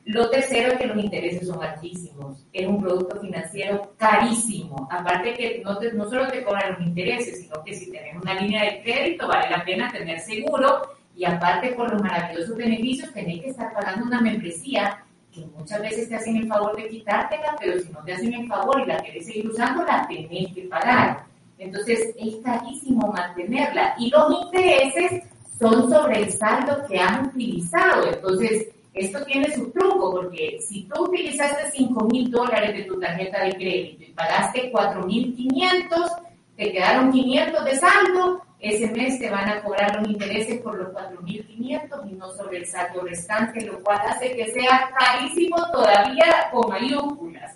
Lo 0.06 0.30
tercero 0.30 0.74
es 0.74 0.78
que 0.78 0.86
los 0.86 1.04
intereses 1.04 1.48
son 1.48 1.64
altísimos. 1.64 2.46
Es 2.54 2.68
un 2.68 2.80
producto 2.80 3.20
financiero 3.20 3.96
carísimo. 3.98 4.88
Aparte 4.92 5.34
que 5.34 5.64
no, 5.66 5.80
no 5.94 6.08
solo 6.08 6.28
te 6.28 6.44
cobran 6.44 6.74
los 6.74 6.82
intereses, 6.82 7.42
sino 7.42 7.64
que 7.64 7.74
si 7.74 7.90
tienes 7.90 8.16
una 8.22 8.36
línea 8.36 8.66
de 8.66 8.84
crédito 8.84 9.28
vale 9.28 9.50
la 9.50 9.66
pena 9.66 9.92
tener 9.92 10.20
seguro 10.20 10.95
y 11.16 11.26
aparte 11.26 11.74
por 11.74 11.92
los 11.92 12.02
maravillosos 12.02 12.58
beneficios 12.58 13.12
tenés 13.14 13.42
que 13.42 13.50
estar 13.50 13.74
pagando 13.74 14.06
una 14.06 14.22
membresía 14.22 15.04
que 15.32 15.46
muchas 15.58 15.82
veces 15.82 16.10
te 16.10 16.16
hacen 16.16 16.38
el 16.38 16.48
favor 16.48 16.76
de 16.76 16.88
quitártela, 16.88 17.56
pero 17.60 17.80
si 17.80 17.90
no 17.92 18.04
te 18.04 18.14
hacen 18.14 18.34
el 18.34 18.48
favor 18.48 18.82
y 18.82 18.86
la 18.86 18.98
querés 19.02 19.26
seguir 19.26 19.48
usando, 19.48 19.84
la 19.84 20.08
tenés 20.08 20.54
que 20.54 20.62
pagar. 20.64 21.26
Entonces 21.58 22.14
es 22.18 22.36
carísimo 22.44 23.12
mantenerla. 23.12 23.96
Y 23.98 24.10
los 24.10 24.44
intereses 24.44 25.24
son 25.60 25.90
sobre 25.90 26.24
el 26.24 26.32
saldo 26.32 26.86
que 26.88 27.00
has 27.00 27.28
utilizado. 27.28 28.08
Entonces, 28.08 28.70
esto 28.94 29.26
tiene 29.26 29.54
su 29.54 29.72
truco, 29.72 30.12
porque 30.14 30.60
si 30.62 30.84
tú 30.84 31.04
utilizaste 31.04 31.70
5 31.72 32.06
mil 32.06 32.32
dólares 32.32 32.74
de 32.74 32.84
tu 32.84 32.98
tarjeta 32.98 33.44
de 33.44 33.56
crédito 33.56 34.04
y 34.04 34.14
pagaste 34.14 34.72
4 34.72 35.06
mil 35.06 35.36
500, 35.36 36.12
te 36.56 36.72
quedaron 36.72 37.12
500 37.12 37.66
de 37.66 37.76
saldo, 37.76 38.42
ese 38.60 38.88
mes 38.92 39.20
te 39.20 39.30
van 39.30 39.50
a 39.50 39.62
cobrar 39.62 40.00
los 40.00 40.10
intereses 40.10 40.62
por 40.62 40.78
los 40.78 40.90
4.500 40.90 42.10
y 42.10 42.14
no 42.14 42.32
sobre 42.32 42.58
el 42.60 42.66
saldo 42.66 43.02
restante, 43.02 43.62
lo 43.66 43.80
cual 43.84 44.00
hace 44.08 44.36
que 44.36 44.52
sea 44.52 44.90
carísimo 44.98 45.58
todavía 45.72 46.50
con 46.52 46.70
mayúsculas. 46.70 47.56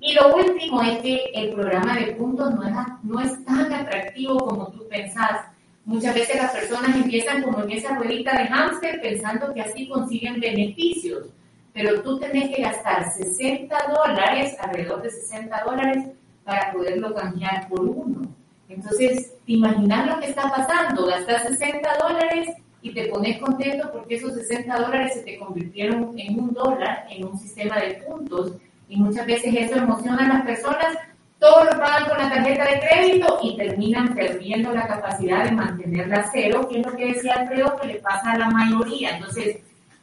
Y 0.00 0.14
lo 0.14 0.36
último 0.36 0.82
es 0.82 0.98
que 0.98 1.30
el 1.34 1.54
programa 1.54 1.96
de 1.96 2.12
puntos 2.12 2.54
no 2.54 2.62
es, 2.62 2.74
no 3.02 3.20
es 3.20 3.44
tan 3.44 3.72
atractivo 3.72 4.38
como 4.38 4.68
tú 4.68 4.86
pensás. 4.88 5.46
Muchas 5.84 6.14
veces 6.14 6.36
las 6.36 6.52
personas 6.52 6.94
empiezan 6.94 7.42
como 7.42 7.62
en 7.62 7.70
esa 7.70 7.96
ruedita 7.96 8.36
de 8.36 8.46
hámster 8.46 9.00
pensando 9.00 9.54
que 9.54 9.62
así 9.62 9.88
consiguen 9.88 10.38
beneficios, 10.38 11.28
pero 11.72 12.02
tú 12.02 12.18
tenés 12.18 12.54
que 12.54 12.62
gastar 12.62 13.10
60 13.12 13.76
dólares, 13.88 14.56
alrededor 14.60 15.02
de 15.02 15.10
60 15.10 15.64
dólares, 15.64 16.04
para 16.44 16.72
poderlo 16.72 17.14
cambiar 17.14 17.68
por 17.68 17.80
uno. 17.80 18.35
Entonces, 18.68 19.32
te 19.46 19.52
imaginas 19.52 20.06
lo 20.06 20.20
que 20.20 20.26
está 20.26 20.42
pasando, 20.50 21.06
gastas 21.06 21.48
60 21.48 21.88
dólares 21.98 22.48
y 22.82 22.92
te 22.92 23.06
pones 23.06 23.38
contento 23.38 23.90
porque 23.92 24.16
esos 24.16 24.34
60 24.34 24.76
dólares 24.76 25.14
se 25.14 25.22
te 25.22 25.38
convirtieron 25.38 26.18
en 26.18 26.38
un 26.38 26.52
dólar, 26.52 27.06
en 27.10 27.24
un 27.24 27.38
sistema 27.38 27.78
de 27.78 27.94
puntos, 28.06 28.52
y 28.88 28.96
muchas 28.96 29.26
veces 29.26 29.54
eso 29.54 29.76
emociona 29.76 30.24
a 30.24 30.34
las 30.34 30.42
personas, 30.44 30.96
todos 31.38 31.64
lo 31.64 31.70
pagan 31.72 32.08
con 32.08 32.18
la 32.18 32.30
tarjeta 32.30 32.64
de 32.64 32.80
crédito 32.80 33.38
y 33.42 33.56
terminan 33.56 34.14
perdiendo 34.14 34.72
la 34.72 34.86
capacidad 34.86 35.44
de 35.44 35.52
mantenerla 35.52 36.30
cero, 36.32 36.66
que 36.68 36.80
es 36.80 36.86
lo 36.86 36.96
que 36.96 37.12
decía 37.12 37.34
Alfredo, 37.34 37.76
que 37.80 37.88
le 37.88 37.94
pasa 37.96 38.32
a 38.32 38.38
la 38.38 38.50
mayoría. 38.50 39.16
Entonces, 39.16 39.58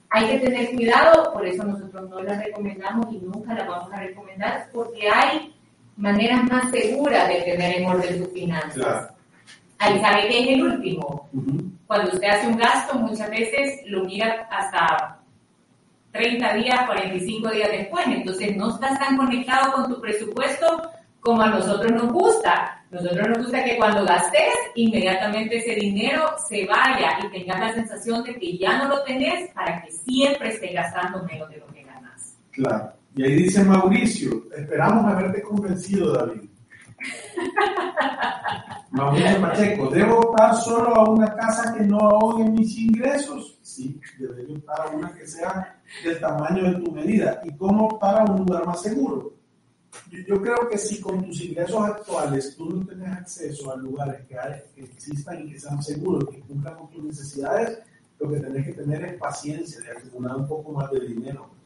hay 0.10 0.28
que 0.28 0.40
tener 0.40 0.72
cuidado, 0.76 1.34
por 1.34 1.46
eso 1.46 1.64
nosotros 1.64 2.10
no 2.10 2.22
la 2.22 2.40
recomendamos 2.40 3.08
y 3.12 3.18
nunca 3.18 3.56
la 3.56 3.66
vamos 3.66 3.92
a 3.92 4.00
recomendar, 4.00 4.70
porque 4.72 5.10
hay 5.10 5.53
maneras 5.98 6.44
más 6.46 6.72
seguras 6.72 7.28
de 7.28 7.42
tener 7.42 7.78
en 7.78 7.86
orden 7.88 8.24
tus 8.24 8.34
finanzas. 8.34 9.14
Ahí 9.80 10.00
sabe 10.00 10.28
que 10.28 10.40
es 10.40 10.48
el 10.50 10.64
último. 10.64 11.30
Cuando 11.88 12.12
usted 12.12 12.28
hace 12.28 12.48
un 12.48 12.58
gasto, 12.58 12.98
muchas 13.00 13.30
veces 13.30 13.82
lo 13.86 14.06
mira 14.06 14.48
hasta 14.50 15.20
30 16.12 16.54
días, 16.54 16.86
45 16.86 17.50
días 17.50 17.70
después. 17.70 18.06
Entonces 18.08 18.56
no 18.56 18.70
estás 18.70 18.98
tan 19.00 19.18
conectado 19.18 19.74
con 19.74 19.94
tu 19.94 20.00
presupuesto 20.00 20.90
como 21.20 21.42
a 21.42 21.50
nosotros 21.50 21.92
nos 21.92 22.12
gusta. 22.12 22.84
Nosotros 22.92 23.28
nos 23.30 23.38
gusta 23.40 23.64
que 23.64 23.78
cuando 23.78 24.06
gastes, 24.06 24.54
inmediatamente 24.76 25.58
ese 25.58 25.76
dinero 25.76 26.36
se 26.48 26.66
vaya 26.66 27.20
y 27.24 27.30
tengas 27.30 27.60
la 27.60 27.74
sensación 27.74 28.24
de 28.24 28.36
que 28.36 28.58
ya 28.58 28.78
no 28.78 28.90
lo 28.90 29.04
tenés 29.04 29.50
para 29.52 29.82
que 29.82 29.92
siempre 29.92 30.50
estés 30.50 30.74
gastando 30.74 31.24
menos 31.24 31.50
de 31.50 31.58
lo 31.58 31.68
que 31.68 31.84
ganas. 31.84 32.38
Claro. 32.52 32.94
Y 33.16 33.24
ahí 33.24 33.36
dice 33.44 33.64
Mauricio, 33.64 34.44
esperamos 34.58 35.06
haberte 35.06 35.42
convencido, 35.44 36.14
David. 36.14 36.50
Mauricio 38.92 39.42
Pacheco, 39.42 39.90
¿debo 39.90 40.20
optar 40.20 40.56
solo 40.56 40.96
a 40.96 41.10
una 41.10 41.36
casa 41.36 41.76
que 41.76 41.84
no 41.84 42.00
ahogue 42.00 42.46
mis 42.46 42.76
ingresos? 42.78 43.60
Sí, 43.62 44.00
debería 44.18 44.56
optar 44.56 44.88
a 44.88 44.90
una 44.96 45.14
que 45.14 45.28
sea 45.28 45.80
del 46.04 46.20
tamaño 46.20 46.64
de 46.64 46.82
tu 46.84 46.92
medida. 46.92 47.42
¿Y 47.44 47.56
cómo 47.56 47.86
optar 47.86 48.22
a 48.22 48.32
un 48.32 48.40
lugar 48.40 48.66
más 48.66 48.82
seguro? 48.82 49.34
Yo, 50.28 50.42
creo 50.42 50.68
que 50.68 50.78
si 50.80 51.00
con 51.00 51.24
tus 51.24 51.40
ingresos 51.42 51.86
actuales 51.86 52.56
tú 52.58 52.68
no 52.68 52.84
tienes 52.84 53.10
acceso 53.10 53.72
a 53.72 53.78
lugares 53.78 54.22
que, 54.28 54.36
que 54.74 54.86
existan 54.86 55.42
y 55.42 55.52
que 55.52 55.60
sean 55.60 55.84
seguros, 55.84 56.28
que 56.32 56.40
cumplan 56.40 56.76
con 56.78 56.90
tus 56.90 57.04
necesidades, 57.04 57.80
lo 58.20 58.32
que 58.32 58.40
tenés 58.40 58.66
que 58.66 58.74
tener 58.74 59.06
es 59.06 59.14
paciencia 59.20 59.82
de 59.82 59.92
acumular 59.92 60.36
un 60.36 60.48
poco 60.48 60.72
más 60.72 60.90
de 60.92 61.00
dinero 61.02 61.63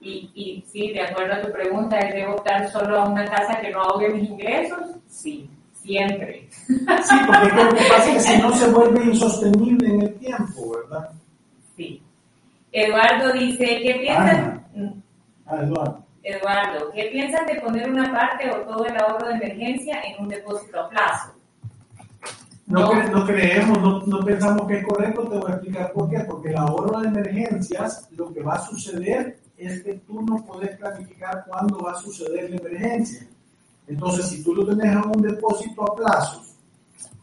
y, 0.00 0.30
y 0.34 0.64
sí, 0.70 0.92
de 0.92 1.02
acuerdo 1.02 1.34
a 1.34 1.42
tu 1.42 1.52
pregunta, 1.52 1.98
¿es 1.98 2.14
de 2.14 2.26
optar 2.26 2.70
solo 2.70 2.98
a 2.98 3.08
una 3.08 3.24
casa 3.24 3.60
que 3.60 3.70
no 3.70 3.80
ahogue 3.80 4.10
mis 4.10 4.30
ingresos? 4.30 4.80
Sí, 5.08 5.48
siempre. 5.72 6.48
Sí, 6.66 7.16
porque 7.26 7.64
lo 7.64 7.70
que 7.70 7.84
pasa 7.88 8.10
es 8.10 8.14
que 8.14 8.20
si 8.20 8.42
no 8.42 8.52
se 8.52 8.70
vuelve 8.70 9.04
insostenible 9.04 9.88
en 9.88 10.02
el 10.02 10.14
tiempo, 10.14 10.76
¿verdad? 10.76 11.10
Sí. 11.76 12.02
Eduardo 12.72 13.32
dice, 13.32 13.64
¿qué 13.82 13.94
piensas? 14.00 14.60
Ah, 15.46 15.62
Eduardo. 15.62 16.04
Eduardo, 16.22 16.90
¿qué 16.92 17.04
piensas 17.12 17.46
de 17.46 17.60
poner 17.60 17.88
una 17.88 18.12
parte 18.12 18.50
o 18.50 18.62
todo 18.62 18.84
el 18.84 18.96
ahorro 18.96 19.28
de 19.28 19.34
emergencia 19.34 20.00
en 20.02 20.22
un 20.22 20.28
depósito 20.28 20.80
a 20.80 20.88
plazo? 20.88 21.32
No, 22.66 22.92
no, 22.92 23.24
creemos, 23.24 23.78
no, 23.80 24.00
no, 24.06 24.24
pensamos 24.24 24.66
que 24.66 24.78
es 24.78 24.84
correcto, 24.84 25.22
te 25.22 25.38
voy 25.38 25.52
a 25.52 25.54
explicar 25.54 25.92
por 25.92 26.10
qué. 26.10 26.18
Porque 26.26 26.48
el 26.48 26.56
ahorro 26.56 27.00
de 27.00 27.08
emergencias, 27.08 28.08
lo 28.16 28.34
que 28.34 28.42
va 28.42 28.54
a 28.54 28.66
suceder 28.66 29.38
es 29.56 29.82
que 29.82 29.94
tú 30.06 30.22
no 30.22 30.44
puedes 30.44 30.76
planificar 30.76 31.44
cuándo 31.48 31.78
va 31.78 31.92
a 31.92 32.00
suceder 32.00 32.50
la 32.50 32.56
emergencia. 32.56 33.26
Entonces, 33.86 34.26
si 34.26 34.42
tú 34.42 34.54
lo 34.54 34.66
tenés 34.66 34.94
a 34.94 35.02
un 35.02 35.22
depósito 35.22 35.82
a 35.82 35.94
plazos 35.94 36.54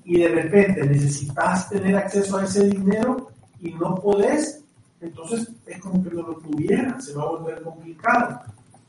y 0.05 0.19
de 0.19 0.29
repente 0.29 0.83
necesitas 0.85 1.69
tener 1.69 1.95
acceso 1.95 2.37
a 2.37 2.45
ese 2.45 2.69
dinero 2.69 3.29
y 3.61 3.73
no 3.73 3.95
podés, 3.95 4.63
entonces 5.01 5.49
es 5.65 5.79
como 5.79 6.03
que 6.03 6.11
no 6.11 6.21
lo 6.21 6.35
tuvieras, 6.35 7.05
se 7.05 7.13
va 7.13 7.23
a 7.23 7.31
volver 7.31 7.61
complicado. 7.61 8.41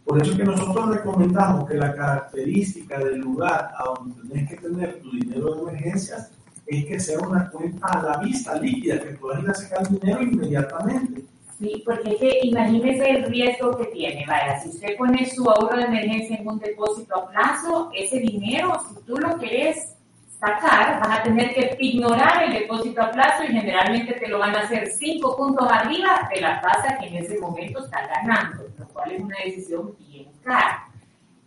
Por 0.04 0.20
eso 0.20 0.32
es 0.32 0.36
que 0.38 0.44
nosotros 0.44 0.96
recomendamos 0.96 1.68
que 1.68 1.74
la 1.74 1.94
característica 1.94 2.98
del 2.98 3.18
lugar 3.20 3.72
a 3.76 3.84
donde 3.84 4.28
tenés 4.28 4.50
que 4.50 4.56
tener 4.56 5.00
tu 5.00 5.10
dinero 5.10 5.54
de 5.54 5.62
emergencias 5.62 6.30
es 6.66 6.84
que 6.86 7.00
sea 7.00 7.18
una 7.20 7.50
cuenta 7.50 7.86
a 7.86 8.02
la 8.02 8.16
vista, 8.18 8.58
líquida, 8.58 9.00
que 9.00 9.14
puedas 9.14 9.42
ir 9.42 9.50
a 9.50 9.54
sacar 9.54 9.88
dinero 9.88 10.22
inmediatamente. 10.22 11.24
Sí, 11.64 11.82
porque 11.82 12.10
es 12.10 12.16
que 12.18 12.40
imagínese 12.42 13.08
el 13.08 13.24
riesgo 13.24 13.74
que 13.78 13.86
tiene. 13.86 14.26
Vaya, 14.26 14.60
si 14.60 14.68
usted 14.68 14.98
pone 14.98 15.24
su 15.24 15.48
ahorro 15.48 15.78
de 15.78 15.84
emergencia 15.84 16.36
en 16.36 16.46
un 16.46 16.58
depósito 16.58 17.16
a 17.16 17.30
plazo, 17.30 17.90
ese 17.94 18.18
dinero, 18.18 18.82
si 18.86 19.02
tú 19.06 19.16
lo 19.16 19.38
querés 19.38 19.96
sacar, 20.38 21.00
vas 21.00 21.20
a 21.20 21.22
tener 21.22 21.54
que 21.54 21.74
ignorar 21.80 22.42
el 22.42 22.52
depósito 22.52 23.00
a 23.00 23.10
plazo 23.10 23.44
y 23.44 23.46
generalmente 23.46 24.12
te 24.12 24.28
lo 24.28 24.40
van 24.40 24.54
a 24.54 24.60
hacer 24.60 24.88
cinco 24.88 25.38
puntos 25.38 25.66
arriba 25.72 26.28
de 26.34 26.42
la 26.42 26.60
tasa 26.60 26.98
que 26.98 27.06
en 27.06 27.24
ese 27.24 27.38
momento 27.38 27.82
está 27.82 28.08
ganando, 28.08 28.64
lo 28.78 28.86
cual 28.88 29.12
es 29.12 29.22
una 29.22 29.36
decisión 29.42 29.96
bien 30.06 30.28
cara. 30.42 30.90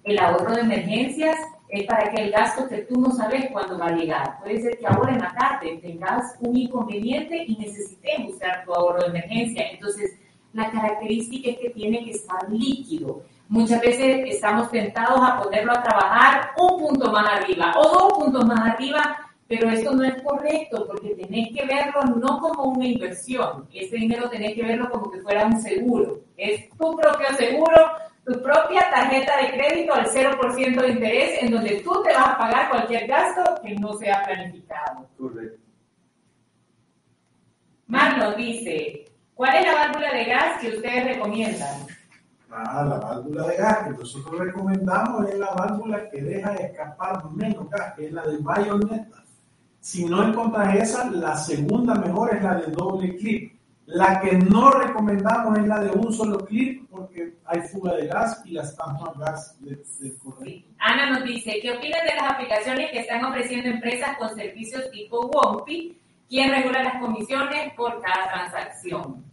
El 0.03 0.17
ahorro 0.17 0.55
de 0.55 0.61
emergencias 0.61 1.37
es 1.69 1.85
para 1.85 2.09
que 2.11 2.23
el 2.23 2.31
gasto 2.31 2.67
que 2.67 2.79
tú 2.83 2.99
no 2.99 3.11
sabes 3.11 3.49
cuándo 3.51 3.77
va 3.77 3.87
a 3.87 3.95
llegar. 3.95 4.39
Puede 4.39 4.61
ser 4.61 4.77
que 4.77 4.87
ahora 4.87 5.13
en 5.13 5.19
la 5.19 5.33
tarde 5.33 5.79
tengas 5.81 6.35
un 6.39 6.55
inconveniente 6.55 7.43
y 7.45 7.57
necesites 7.57 8.19
usar 8.29 8.63
tu 8.63 8.73
ahorro 8.73 9.01
de 9.01 9.09
emergencia. 9.09 9.69
Entonces, 9.71 10.17
la 10.53 10.71
característica 10.71 11.49
es 11.51 11.57
que 11.57 11.69
tiene 11.71 12.03
que 12.05 12.11
estar 12.11 12.49
líquido. 12.49 13.23
Muchas 13.49 13.81
veces 13.81 14.25
estamos 14.27 14.71
tentados 14.71 15.19
a 15.21 15.41
ponerlo 15.41 15.71
a 15.71 15.83
trabajar 15.83 16.51
un 16.57 16.79
punto 16.79 17.11
más 17.11 17.27
arriba 17.27 17.73
o 17.77 17.83
dos 17.83 18.13
puntos 18.13 18.45
más 18.45 18.59
arriba, 18.59 19.17
pero 19.47 19.69
esto 19.69 19.93
no 19.93 20.03
es 20.03 20.21
correcto 20.21 20.85
porque 20.87 21.15
tenés 21.15 21.53
que 21.53 21.65
verlo 21.65 22.01
no 22.15 22.39
como 22.39 22.63
una 22.63 22.85
inversión. 22.85 23.67
Ese 23.73 23.97
dinero 23.97 24.29
tenés 24.29 24.55
que 24.55 24.63
verlo 24.63 24.89
como 24.89 25.11
que 25.11 25.21
fuera 25.21 25.45
un 25.45 25.61
seguro. 25.61 26.19
Es 26.35 26.69
tu 26.69 26.95
propio 26.95 27.27
seguro 27.37 27.91
tu 28.27 28.41
propia 28.41 28.89
tarjeta 28.91 29.37
de 29.37 29.51
crédito 29.51 29.93
al 29.93 30.05
0% 30.05 30.81
de 30.81 30.89
interés 30.89 31.43
en 31.43 31.51
donde 31.51 31.79
tú 31.79 32.03
te 32.03 32.13
vas 32.13 32.27
a 32.27 32.37
pagar 32.37 32.69
cualquier 32.69 33.07
gasto 33.07 33.61
que 33.63 33.73
no 33.75 33.93
sea 33.93 34.21
planificado. 34.25 35.07
Correcto. 35.17 35.61
Marlon 37.87 38.35
dice, 38.35 39.05
¿cuál 39.33 39.55
es 39.55 39.65
la 39.65 39.75
válvula 39.75 40.11
de 40.11 40.25
gas 40.25 40.59
que 40.59 40.67
ustedes 40.75 41.05
recomiendan? 41.05 41.87
Ah, 42.51 42.83
la 42.83 42.97
válvula 42.97 43.47
de 43.47 43.55
gas 43.55 43.83
que 43.83 43.89
nosotros 43.91 44.39
recomendamos 44.39 45.29
es 45.29 45.39
la 45.39 45.53
válvula 45.53 46.09
que 46.09 46.21
deja 46.21 46.53
escapar 46.55 47.31
menos 47.31 47.69
gas, 47.69 47.93
que 47.93 48.07
es 48.07 48.11
la 48.11 48.23
de 48.27 48.39
bayoneta. 48.39 49.23
Si 49.79 50.03
no 50.03 50.27
encontras 50.27 50.75
esa, 50.75 51.09
la 51.11 51.37
segunda 51.37 51.95
mejor 51.95 52.35
es 52.35 52.43
la 52.43 52.55
de 52.55 52.71
doble 52.73 53.15
clip. 53.15 53.56
La 53.87 54.19
que 54.19 54.37
no 54.37 54.69
recomendamos 54.69 55.57
es 55.59 55.65
la 55.65 55.79
de 55.79 55.91
un 55.91 56.11
solo 56.11 56.39
clip 56.39 56.89
porque 56.89 57.37
hay 57.45 57.61
fuga 57.61 57.95
de 57.95 58.07
gas 58.07 58.41
y 58.43 58.51
las 58.51 58.75
tantas 58.75 59.17
gas 59.17 59.57
del 59.61 59.81
de 60.01 60.65
Ana 60.77 61.11
nos 61.11 61.23
dice, 61.23 61.57
¿qué 61.61 61.71
opinan 61.71 62.05
de 62.05 62.15
las 62.15 62.33
aplicaciones 62.33 62.91
que 62.91 62.99
están 62.99 63.23
ofreciendo 63.23 63.69
empresas 63.69 64.17
con 64.17 64.35
servicios 64.35 64.91
tipo 64.91 65.27
WOMPI? 65.27 65.97
¿Quién 66.27 66.51
regula 66.51 66.83
las 66.83 66.99
comisiones 67.01 67.73
por 67.77 68.01
cada 68.01 68.29
transacción? 68.29 69.23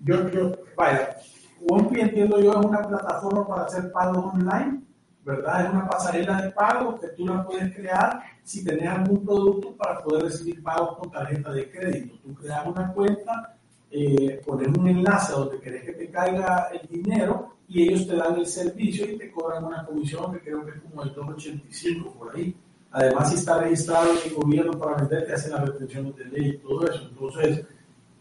Yo, 0.00 0.28
yo, 0.28 0.52
vaya, 0.76 1.16
WOMPI 1.62 2.00
entiendo 2.00 2.38
yo 2.42 2.50
es 2.50 2.66
una 2.66 2.82
plataforma 2.82 3.48
para 3.48 3.62
hacer 3.62 3.90
pagos 3.92 4.34
online, 4.34 4.82
¿verdad? 5.24 5.64
Es 5.64 5.70
una 5.72 5.88
pasarela 5.88 6.42
de 6.42 6.50
pago 6.50 7.00
que 7.00 7.08
tú 7.16 7.26
la 7.26 7.46
puedes 7.46 7.74
crear 7.74 8.22
si 8.42 8.62
tenés 8.62 8.90
algún 8.90 9.24
producto 9.24 9.74
para 9.74 10.02
poder 10.02 10.24
recibir 10.24 10.62
pagos 10.62 10.98
con 10.98 11.10
tarjeta 11.10 11.50
de 11.50 11.70
crédito. 11.70 12.14
Tú 12.22 12.34
creas 12.34 12.66
una 12.66 12.92
cuenta 12.92 13.55
eh, 13.98 14.42
poner 14.44 14.68
un 14.78 14.88
enlace 14.88 15.32
donde 15.32 15.58
querés 15.58 15.84
que 15.84 15.92
te 15.92 16.10
caiga 16.10 16.68
el 16.70 16.86
dinero 16.86 17.56
y 17.66 17.84
ellos 17.84 18.06
te 18.06 18.14
dan 18.14 18.36
el 18.36 18.46
servicio 18.46 19.10
y 19.10 19.16
te 19.16 19.30
cobran 19.30 19.64
una 19.64 19.86
comisión 19.86 20.34
que 20.34 20.40
creo 20.40 20.64
que 20.66 20.72
es 20.72 20.82
como 20.82 21.02
el 21.02 21.14
2.85 21.14 22.12
por 22.12 22.36
ahí. 22.36 22.54
Además, 22.90 23.30
si 23.30 23.36
está 23.36 23.58
registrado 23.58 24.12
en 24.12 24.18
el 24.28 24.34
gobierno 24.34 24.78
para 24.78 24.96
vender, 24.96 25.26
te 25.26 25.32
hacen 25.32 25.52
las 25.52 25.66
retenciones 25.66 26.14
de 26.14 26.24
ley 26.26 26.48
y 26.50 26.58
todo 26.58 26.86
eso. 26.86 27.08
Entonces, 27.10 27.66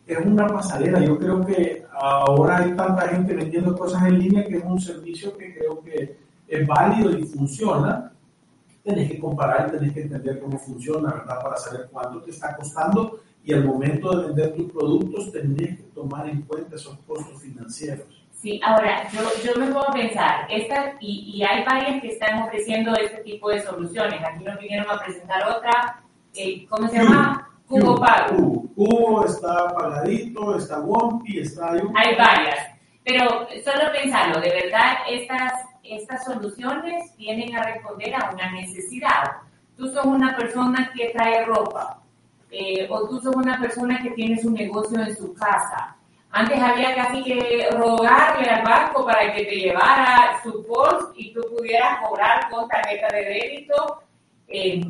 es 0.07 0.25
una 0.25 0.47
pasarela. 0.47 1.01
Yo 1.01 1.17
creo 1.19 1.45
que 1.45 1.85
ahora 1.91 2.59
hay 2.59 2.73
tanta 2.73 3.09
gente 3.09 3.33
vendiendo 3.33 3.77
cosas 3.77 4.03
en 4.05 4.19
línea 4.19 4.45
que 4.45 4.57
es 4.57 4.63
un 4.63 4.79
servicio 4.79 5.37
que 5.37 5.55
creo 5.55 5.81
que 5.81 6.17
es 6.47 6.67
válido 6.67 7.11
y 7.11 7.23
funciona. 7.23 8.13
Tenés 8.81 9.11
que 9.11 9.19
comparar 9.19 9.67
y 9.67 9.77
tenés 9.77 9.93
que 9.93 10.01
entender 10.03 10.39
cómo 10.39 10.57
funciona, 10.57 11.11
¿verdad? 11.11 11.41
Para 11.41 11.57
saber 11.57 11.89
cuánto 11.91 12.21
te 12.21 12.31
está 12.31 12.55
costando 12.55 13.19
y 13.45 13.53
al 13.53 13.63
momento 13.63 14.17
de 14.17 14.27
vender 14.27 14.55
tus 14.55 14.71
productos 14.71 15.31
tenés 15.31 15.77
que 15.77 15.83
tomar 15.93 16.27
en 16.27 16.41
cuenta 16.41 16.75
esos 16.75 16.97
costos 17.05 17.41
financieros. 17.41 18.07
Sí, 18.31 18.59
ahora 18.63 19.07
yo, 19.11 19.21
yo 19.43 19.59
me 19.59 19.67
puedo 19.67 19.85
pensar, 19.93 20.47
esta, 20.49 20.95
y, 20.99 21.33
y, 21.35 21.43
hay 21.43 21.63
varias 21.63 22.01
que 22.01 22.09
están 22.09 22.43
ofreciendo 22.43 22.93
este 22.95 23.17
tipo 23.23 23.49
de 23.49 23.61
soluciones. 23.61 24.19
Aquí 24.23 24.43
nos 24.43 24.59
vinieron 24.59 24.89
a 24.89 24.99
presentar 24.99 25.47
otra, 25.47 26.03
eh, 26.33 26.65
¿cómo 26.67 26.87
se 26.87 26.97
llama? 26.97 27.49
Cubo 27.67 27.99
Pago. 27.99 28.63
Cubo, 28.75 29.25
está 29.25 29.73
pagadito, 29.73 30.57
está 30.57 30.79
Wompi, 30.79 31.39
está... 31.39 31.71
Hay 31.71 32.15
varias, 32.15 32.75
pero 33.03 33.47
solo 33.63 33.91
pensarlo, 33.93 34.41
de 34.41 34.49
verdad 34.49 34.97
estas, 35.09 35.53
estas 35.83 36.25
soluciones 36.25 37.15
vienen 37.17 37.55
a 37.55 37.63
responder 37.63 38.15
a 38.15 38.31
una 38.31 38.51
necesidad. 38.51 39.37
Tú 39.77 39.87
sos 39.87 40.05
una 40.05 40.35
persona 40.35 40.91
que 40.95 41.09
trae 41.09 41.45
ropa, 41.45 42.01
eh, 42.57 42.87
o 42.89 43.05
tú 43.09 43.19
sos 43.19 43.35
una 43.35 43.59
persona 43.59 44.01
que 44.01 44.11
tiene 44.11 44.41
su 44.41 44.49
negocio 44.49 44.97
en 45.01 45.13
su 45.13 45.33
casa. 45.33 45.93
Antes 46.31 46.57
había 46.57 46.95
casi 46.95 47.21
que 47.21 47.67
rogarle 47.71 48.49
al 48.49 48.63
banco 48.63 49.05
para 49.05 49.33
que 49.33 49.43
te 49.43 49.55
llevara 49.55 50.39
su 50.41 50.65
post 50.65 51.13
y 51.17 51.33
tú 51.33 51.41
pudieras 51.57 51.99
cobrar 51.99 52.49
con 52.49 52.67
tarjeta 52.69 53.07
de 53.13 53.25
débito, 53.25 54.03
eh, 54.47 54.81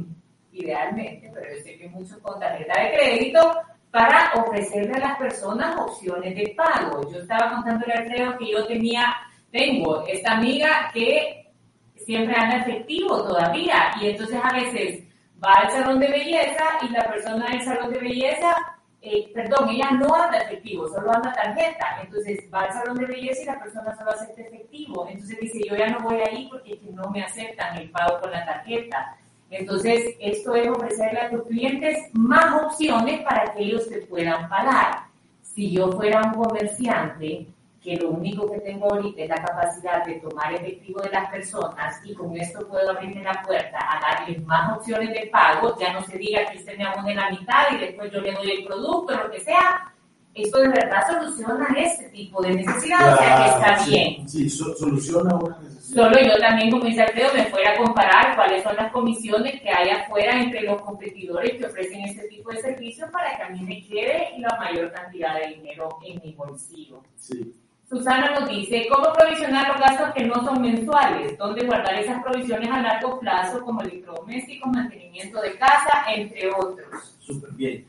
idealmente, 0.51 1.31
pero 1.33 1.55
yo 1.55 1.63
sé 1.63 1.77
que 1.77 1.89
mucho 1.89 2.19
con 2.21 2.39
tarjeta 2.39 2.79
de 2.81 2.93
crédito, 2.93 3.55
para 3.89 4.31
ofrecerle 4.35 4.93
a 4.93 5.07
las 5.07 5.17
personas 5.17 5.75
opciones 5.79 6.35
de 6.35 6.53
pago. 6.55 7.11
Yo 7.11 7.19
estaba 7.19 7.55
contándole 7.55 7.93
al 7.93 8.03
Alfredo 8.03 8.37
que 8.37 8.51
yo 8.51 8.67
tenía, 8.67 9.15
tengo 9.51 10.05
esta 10.05 10.33
amiga 10.33 10.91
que 10.93 11.47
siempre 11.95 12.35
anda 12.35 12.57
efectivo 12.57 13.23
todavía 13.23 13.91
y 13.99 14.09
entonces 14.09 14.39
a 14.43 14.53
veces 14.53 15.03
va 15.45 15.53
al 15.53 15.71
salón 15.71 15.99
de 15.99 16.07
belleza 16.07 16.63
y 16.81 16.89
la 16.89 17.03
persona 17.03 17.45
del 17.49 17.61
salón 17.61 17.93
de 17.93 17.99
belleza, 17.99 18.55
eh, 19.01 19.31
perdón, 19.33 19.69
ella 19.69 19.91
no 19.91 20.15
anda 20.15 20.39
efectivo, 20.39 20.87
solo 20.87 21.11
anda 21.13 21.31
tarjeta. 21.31 21.99
Entonces 22.01 22.39
va 22.53 22.63
al 22.63 22.73
salón 22.73 22.97
de 22.97 23.05
belleza 23.05 23.41
y 23.43 23.45
la 23.45 23.59
persona 23.59 23.95
solo 23.95 24.11
acepta 24.11 24.41
efectivo. 24.41 25.07
Entonces 25.07 25.39
dice, 25.39 25.59
yo 25.69 25.75
ya 25.75 25.87
no 25.87 25.99
voy 25.99 26.19
ahí 26.19 26.47
porque 26.49 26.79
no 26.91 27.09
me 27.11 27.23
aceptan 27.23 27.77
el 27.77 27.91
pago 27.91 28.19
con 28.21 28.31
la 28.31 28.45
tarjeta. 28.45 29.17
Entonces, 29.51 30.15
esto 30.19 30.55
es 30.55 30.67
ofrecerle 30.67 31.19
a 31.19 31.29
tus 31.29 31.43
clientes 31.43 32.09
más 32.13 32.63
opciones 32.63 33.21
para 33.21 33.53
que 33.53 33.63
ellos 33.63 33.87
te 33.87 34.01
puedan 34.01 34.49
pagar. 34.49 35.03
Si 35.43 35.71
yo 35.71 35.91
fuera 35.91 36.21
un 36.23 36.43
comerciante, 36.43 37.47
que 37.85 37.97
lo 37.97 38.09
único 38.09 38.51
que 38.51 38.59
tengo 38.61 38.91
ahorita 38.91 39.21
es 39.21 39.29
la 39.29 39.45
capacidad 39.45 40.03
de 40.03 40.15
tomar 40.15 40.51
efectivo 40.55 40.99
de 41.01 41.11
las 41.11 41.29
personas 41.29 42.01
y 42.03 42.15
con 42.15 42.35
esto 42.35 42.67
puedo 42.67 42.89
abrirme 42.89 43.21
la 43.21 43.43
puerta 43.43 43.77
a 43.77 44.01
darles 44.01 44.43
más 44.43 44.75
opciones 44.75 45.09
de 45.09 45.29
pago, 45.31 45.77
ya 45.79 45.93
no 45.93 46.01
se 46.01 46.17
diga 46.17 46.47
que 46.47 46.57
usted 46.57 46.75
me 46.79 46.83
abone 46.83 47.13
la 47.13 47.29
mitad 47.29 47.65
y 47.71 47.77
después 47.77 48.11
yo 48.11 48.21
le 48.21 48.31
doy 48.31 48.49
el 48.49 48.65
producto, 48.65 49.15
lo 49.15 49.29
que 49.29 49.39
sea, 49.39 49.93
esto 50.33 50.59
de 50.61 50.69
verdad 50.69 51.07
soluciona 51.07 51.67
este 51.77 52.09
tipo 52.09 52.41
de 52.41 52.55
necesidad, 52.55 53.13
o 53.13 53.17
sea 53.17 53.37
que 53.37 53.49
está 53.49 53.85
bien. 53.85 54.27
Sí, 54.27 54.49
soluciona 54.49 55.35
una 55.35 55.59
necesidad. 55.59 56.05
Solo 56.05 56.19
yo 56.19 56.37
también, 56.39 56.71
como 56.71 56.85
dice 56.85 57.03
Alfredo, 57.03 57.33
me 57.35 57.45
fuera 57.45 57.71
a 57.71 57.77
comparar 57.77 58.35
cuáles 58.35 58.63
son 58.63 58.75
las 58.75 58.91
comisiones 58.91 59.61
que 59.61 59.69
hay 59.69 59.91
afuera 59.91 60.41
entre 60.41 60.63
los 60.63 60.81
competidores 60.81 61.53
que 61.53 61.67
ofrecen 61.67 62.01
este 62.01 62.27
tipo 62.29 62.49
de 62.49 62.61
servicios 62.61 63.11
para 63.11 63.37
que 63.37 63.43
a 63.43 63.49
mí 63.49 63.61
me 63.61 63.87
quede 63.87 64.39
la 64.39 64.57
mayor 64.57 64.91
cantidad 64.91 65.39
de 65.39 65.53
dinero 65.53 65.99
en 66.03 66.19
mi 66.23 66.33
bolsillo. 66.33 67.03
Sí. 67.15 67.53
Susana 67.87 68.39
nos 68.39 68.49
dice, 68.49 68.87
¿cómo 68.91 69.13
provisionar 69.13 69.67
los 69.67 69.79
gastos 69.79 70.13
que 70.15 70.25
no 70.25 70.43
son 70.43 70.61
mensuales? 70.61 71.37
¿Dónde 71.37 71.65
guardar 71.65 71.93
esas 71.95 72.23
provisiones 72.23 72.69
a 72.71 72.81
largo 72.81 73.19
plazo 73.19 73.63
como 73.63 73.81
electrodomésticos, 73.81 74.71
mantenimiento 74.71 75.39
de 75.41 75.57
casa, 75.57 76.05
entre 76.15 76.49
otros? 76.51 77.15
Súper 77.19 77.51
bien. 77.51 77.85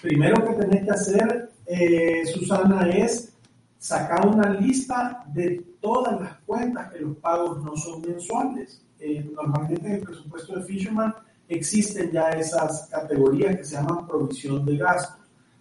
Primero 0.00 0.36
que 0.46 0.54
tenés 0.54 0.84
que 0.84 0.90
hacer, 0.90 1.50
eh, 1.66 2.24
Susana, 2.26 2.88
es 2.88 3.34
sacar 3.76 4.26
una 4.26 4.50
lista 4.50 5.24
de 5.26 5.64
todas 5.80 6.20
las 6.20 6.34
cuentas 6.46 6.92
que 6.92 7.00
los 7.00 7.16
pagos 7.16 7.62
no 7.64 7.76
son 7.76 8.02
mensuales. 8.02 8.82
Eh, 9.00 9.28
normalmente 9.34 9.86
en 9.86 9.94
el 9.94 10.00
presupuesto 10.00 10.56
de 10.56 10.64
Fisherman 10.64 11.14
existen 11.48 12.12
ya 12.12 12.30
esas 12.30 12.88
categorías 12.88 13.56
que 13.56 13.64
se 13.64 13.76
llaman 13.76 14.06
provisión 14.06 14.64
de 14.64 14.76
gastos. 14.76 15.19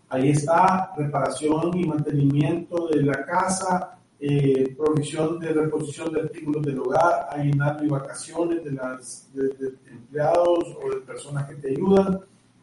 Ahí 0.10 0.32
está 0.32 0.92
reparación 0.98 1.78
y 1.78 1.86
mantenimiento 1.86 2.88
de 2.88 3.04
la 3.04 3.24
casa, 3.26 4.00
eh, 4.20 4.76
provisión 4.76 5.40
de 5.40 5.54
reposición 5.54 6.12
de 6.12 6.22
artículos 6.22 6.64
del 6.64 6.80
hogar, 6.80 7.28
aguinaldo 7.30 7.84
y 7.84 7.90
vacaciones 7.90 8.64
de, 8.64 8.72
las, 8.72 9.30
de, 9.34 9.76
empleados 9.92 10.76
o 10.84 10.90
de 10.90 11.02
personas 11.02 11.48
que 11.48 11.56
te 11.56 11.70
ayudan. 11.70 12.22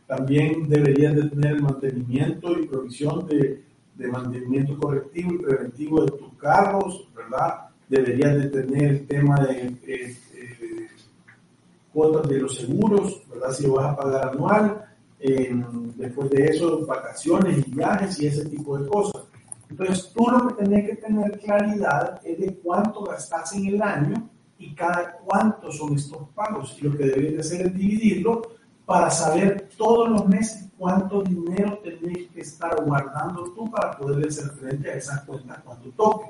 También 0.08 0.68
deberías 0.68 1.14
de 1.14 1.28
tener 1.28 1.62
mantenimiento 1.62 2.58
y 2.58 2.66
provisión 2.66 3.26
de, 3.28 3.62
de 3.94 4.08
mantenimiento 4.08 4.76
correctivo 4.78 5.34
y 5.34 5.38
preventivo 5.38 6.04
de 6.04 6.10
tus 6.10 6.34
carros, 6.34 7.08
¿verdad? 7.14 7.68
Deberías 7.88 8.36
de 8.38 8.48
tener 8.48 8.90
el 8.90 9.06
tema 9.06 9.36
de 9.36 9.66
eh, 9.86 10.16
eh, 10.34 10.88
cuotas 11.92 12.28
de 12.28 12.40
los 12.40 12.56
seguros, 12.56 13.22
¿verdad? 13.30 13.50
Si 13.52 13.68
vas 13.68 13.92
a 13.92 13.96
pagar 13.96 14.28
anual 14.30 14.85
después 15.18 16.30
de 16.30 16.44
eso, 16.46 16.86
vacaciones 16.86 17.66
y 17.66 17.70
viajes 17.70 18.20
y 18.20 18.26
ese 18.26 18.44
tipo 18.46 18.78
de 18.78 18.88
cosas. 18.88 19.22
Entonces, 19.68 20.12
tú 20.14 20.26
lo 20.30 20.48
que 20.48 20.64
tenés 20.64 20.90
que 20.90 20.96
tener 20.96 21.38
claridad 21.40 22.20
es 22.24 22.38
de 22.38 22.54
cuánto 22.58 23.04
gastas 23.04 23.52
en 23.54 23.66
el 23.66 23.82
año 23.82 24.28
y 24.58 24.74
cada 24.74 25.18
cuánto 25.18 25.72
son 25.72 25.94
estos 25.94 26.28
pagos. 26.34 26.76
Y 26.80 26.84
lo 26.84 26.96
que 26.96 27.04
debes 27.04 27.40
hacer 27.40 27.66
es 27.66 27.74
dividirlo 27.74 28.42
para 28.84 29.10
saber 29.10 29.68
todos 29.76 30.08
los 30.08 30.26
meses 30.28 30.68
cuánto 30.78 31.22
dinero 31.22 31.78
tenés 31.82 32.28
que 32.28 32.40
estar 32.40 32.82
guardando 32.84 33.44
tú 33.52 33.70
para 33.70 33.96
poder 33.96 34.28
hacer 34.28 34.50
frente 34.50 34.90
a 34.90 34.94
esas 34.94 35.22
cuentas 35.24 35.58
cuando 35.64 35.90
toque. 35.90 36.26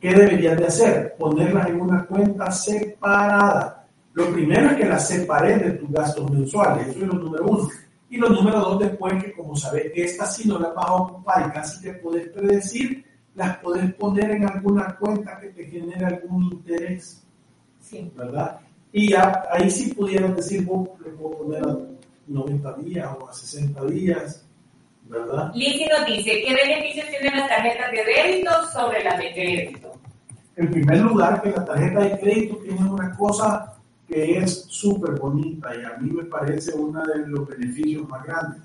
¿Qué 0.00 0.14
deberías 0.14 0.56
de 0.56 0.66
hacer? 0.66 1.16
Ponerlas 1.18 1.68
en 1.68 1.80
una 1.80 2.06
cuenta 2.06 2.50
separada. 2.50 3.79
Lo 4.12 4.32
primero 4.32 4.70
es 4.70 4.76
que 4.76 4.86
las 4.86 5.06
separes 5.06 5.62
de 5.62 5.70
tus 5.72 5.90
gastos 5.90 6.30
mensuales, 6.30 6.88
eso 6.88 7.00
es 7.00 7.06
lo 7.06 7.14
número 7.14 7.46
uno. 7.46 7.68
Y 8.08 8.16
lo 8.16 8.28
número 8.28 8.58
dos, 8.58 8.80
después 8.80 9.22
que 9.22 9.32
como 9.32 9.54
sabes 9.54 9.92
que 9.92 10.04
estas 10.04 10.36
sí 10.36 10.48
no 10.48 10.58
las 10.58 10.74
vas 10.74 10.86
a 10.86 10.94
ocupar 10.94 11.46
y 11.48 11.52
casi 11.52 11.80
te 11.80 11.94
puedes 11.94 12.28
predecir, 12.28 13.04
las 13.36 13.58
puedes 13.58 13.94
poner 13.94 14.32
en 14.32 14.48
alguna 14.48 14.96
cuenta 14.96 15.38
que 15.38 15.50
te 15.50 15.64
genere 15.64 16.06
algún 16.06 16.52
interés. 16.52 17.24
Sí. 17.78 18.10
¿Verdad? 18.16 18.60
Y 18.92 19.14
ahí 19.14 19.70
sí 19.70 19.94
pudieran 19.94 20.34
decir, 20.34 20.64
vos 20.64 20.88
le 21.04 21.10
puedo 21.12 21.38
poner 21.38 21.62
a 21.62 21.78
90 22.26 22.72
días 22.74 23.08
o 23.20 23.28
a 23.28 23.32
60 23.32 23.84
días, 23.84 24.44
¿verdad? 25.04 25.52
Lizzie 25.54 25.88
nos 25.88 26.06
dice, 26.06 26.42
¿qué 26.44 26.54
beneficios 26.54 27.06
tienen 27.08 27.38
las 27.38 27.48
tarjetas 27.48 27.90
de 27.92 28.04
débito 28.04 28.50
sobre 28.72 29.04
las 29.04 29.18
de 29.18 29.32
crédito? 29.32 29.92
En 30.56 30.70
primer 30.70 30.98
lugar, 30.98 31.40
que 31.40 31.50
la 31.50 31.64
tarjeta 31.64 32.00
de 32.00 32.18
crédito 32.18 32.56
tiene 32.56 32.90
una 32.90 33.16
cosa 33.16 33.79
que 34.10 34.38
es 34.38 34.64
súper 34.68 35.12
bonita 35.20 35.72
y 35.74 35.84
a 35.84 35.96
mí 35.98 36.10
me 36.10 36.24
parece 36.24 36.74
uno 36.74 37.00
de 37.06 37.28
los 37.28 37.46
beneficios 37.46 38.08
más 38.08 38.24
grandes. 38.24 38.60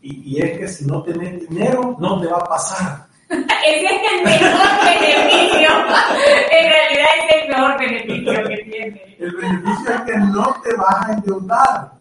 Y, 0.00 0.36
y, 0.36 0.40
es 0.40 0.58
que 0.58 0.68
si 0.68 0.86
no 0.86 1.02
tenés 1.02 1.48
dinero, 1.48 1.96
no 2.00 2.20
te 2.20 2.28
va 2.28 2.38
a 2.38 2.44
pasar. 2.44 3.06
Ese 3.28 3.86
es 3.86 4.00
el 4.12 4.24
mejor 4.24 4.58
beneficio. 4.84 5.68
En 6.50 6.70
realidad 6.70 7.08
es 7.18 7.42
el 7.42 7.48
mejor 7.48 7.78
beneficio 7.78 8.48
que 8.48 8.70
tiene. 8.70 9.16
El 9.18 9.32
beneficio 9.32 9.94
es 9.94 10.00
que 10.02 10.16
no 10.16 10.56
te 10.62 10.76
vas 10.76 11.08
a 11.08 11.12
endeudar. 11.12 11.92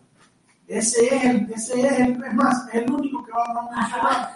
Ese 0.67 1.15
es 1.15 1.23
el, 1.25 1.51
ese 1.53 1.81
es 1.81 1.99
el, 1.99 2.23
es 2.23 2.34
más, 2.34 2.67
es 2.69 2.75
el 2.75 2.91
único 2.91 3.25
que 3.25 3.31
va 3.31 3.43
a 3.43 3.67
funcionar. 3.67 4.36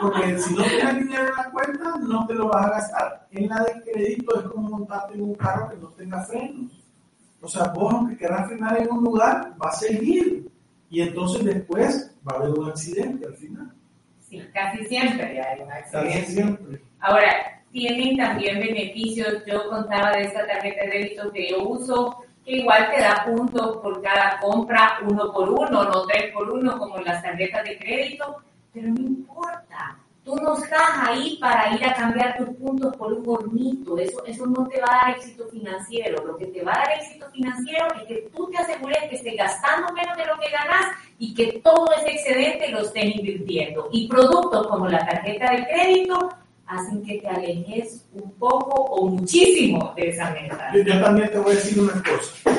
Porque 0.00 0.38
si 0.38 0.54
no 0.54 0.62
tienes 0.64 0.98
dinero 0.98 1.28
en 1.28 1.36
la 1.36 1.50
cuenta, 1.50 1.98
no 1.98 2.26
te 2.26 2.34
lo 2.34 2.48
vas 2.48 2.66
a 2.66 2.70
gastar. 2.70 3.26
En 3.32 3.48
la 3.48 3.62
de 3.64 3.82
crédito 3.82 4.40
es 4.40 4.46
como 4.46 4.68
montarte 4.68 5.14
en 5.14 5.22
un 5.22 5.34
carro 5.34 5.70
que 5.70 5.76
no 5.76 5.88
tenga 5.88 6.22
frenos. 6.24 6.83
O 7.44 7.48
sea, 7.48 7.64
vos 7.74 7.92
aunque 7.92 8.16
quieras 8.16 8.48
frenar 8.48 8.80
en 8.80 8.90
un 8.90 9.04
lugar, 9.04 9.52
va 9.62 9.68
a 9.68 9.72
seguir. 9.72 10.48
Y 10.88 11.02
entonces 11.02 11.44
después 11.44 12.14
va 12.26 12.36
a 12.36 12.38
haber 12.40 12.58
un 12.58 12.70
accidente 12.70 13.26
al 13.26 13.34
final. 13.34 13.70
Sí, 14.20 14.42
casi 14.52 14.84
siempre 14.86 15.40
hay 15.40 15.60
un 15.60 15.70
accidente. 15.70 16.20
Casi 16.20 16.32
siempre. 16.32 16.80
Ahora, 17.00 17.62
tienen 17.70 18.16
también 18.16 18.60
beneficios. 18.60 19.44
Yo 19.46 19.68
contaba 19.68 20.12
de 20.12 20.22
esta 20.22 20.46
tarjeta 20.46 20.84
de 20.84 20.90
débito 20.90 21.30
que 21.32 21.50
yo 21.50 21.68
uso, 21.68 22.24
que 22.44 22.58
igual 22.58 22.88
te 22.94 23.00
da 23.00 23.24
puntos 23.26 23.76
por 23.78 24.00
cada 24.00 24.38
compra, 24.40 24.98
uno 25.02 25.32
por 25.32 25.50
uno, 25.50 25.84
no 25.84 26.06
tres 26.06 26.32
por 26.32 26.50
uno, 26.50 26.78
como 26.78 26.98
las 26.98 27.22
tarjetas 27.22 27.64
de 27.64 27.78
crédito, 27.78 28.36
pero 28.72 28.88
no 28.88 29.00
importa 29.00 29.98
Tú 30.24 30.36
no 30.36 30.56
estás 30.56 30.80
ahí 31.02 31.36
para 31.38 31.74
ir 31.74 31.84
a 31.84 31.94
cambiar 31.94 32.38
tus 32.38 32.48
puntos 32.56 32.96
por 32.96 33.12
un 33.12 33.28
hornito. 33.28 33.98
Eso, 33.98 34.24
eso 34.24 34.46
no 34.46 34.66
te 34.68 34.80
va 34.80 34.86
a 34.86 35.06
dar 35.06 35.16
éxito 35.18 35.46
financiero. 35.48 36.24
Lo 36.24 36.36
que 36.38 36.46
te 36.46 36.62
va 36.62 36.72
a 36.72 36.78
dar 36.78 36.92
éxito 36.98 37.26
financiero 37.30 37.86
es 37.94 38.04
que 38.04 38.30
tú 38.34 38.48
te 38.50 38.56
asegures 38.56 39.04
que 39.10 39.16
estés 39.16 39.36
gastando 39.36 39.92
menos 39.92 40.16
de 40.16 40.24
lo 40.24 40.38
que 40.40 40.50
ganas 40.50 40.96
y 41.18 41.34
que 41.34 41.60
todo 41.62 41.86
ese 41.98 42.12
excedente 42.12 42.70
lo 42.70 42.80
estés 42.80 43.16
invirtiendo. 43.16 43.90
Y 43.92 44.08
productos 44.08 44.66
como 44.66 44.88
la 44.88 45.04
tarjeta 45.04 45.52
de 45.52 45.66
crédito 45.66 46.30
hacen 46.66 47.02
que 47.02 47.18
te 47.18 47.28
alejes 47.28 48.06
un 48.14 48.30
poco 48.32 48.82
o 48.82 49.06
muchísimo 49.06 49.92
de 49.94 50.08
esa 50.08 50.30
meta. 50.30 50.72
Yo, 50.74 51.00
también 51.02 51.30
te 51.30 51.38
voy 51.38 51.52
a 51.52 51.54
decir 51.56 51.82
una 51.82 52.02
cosa. 52.02 52.50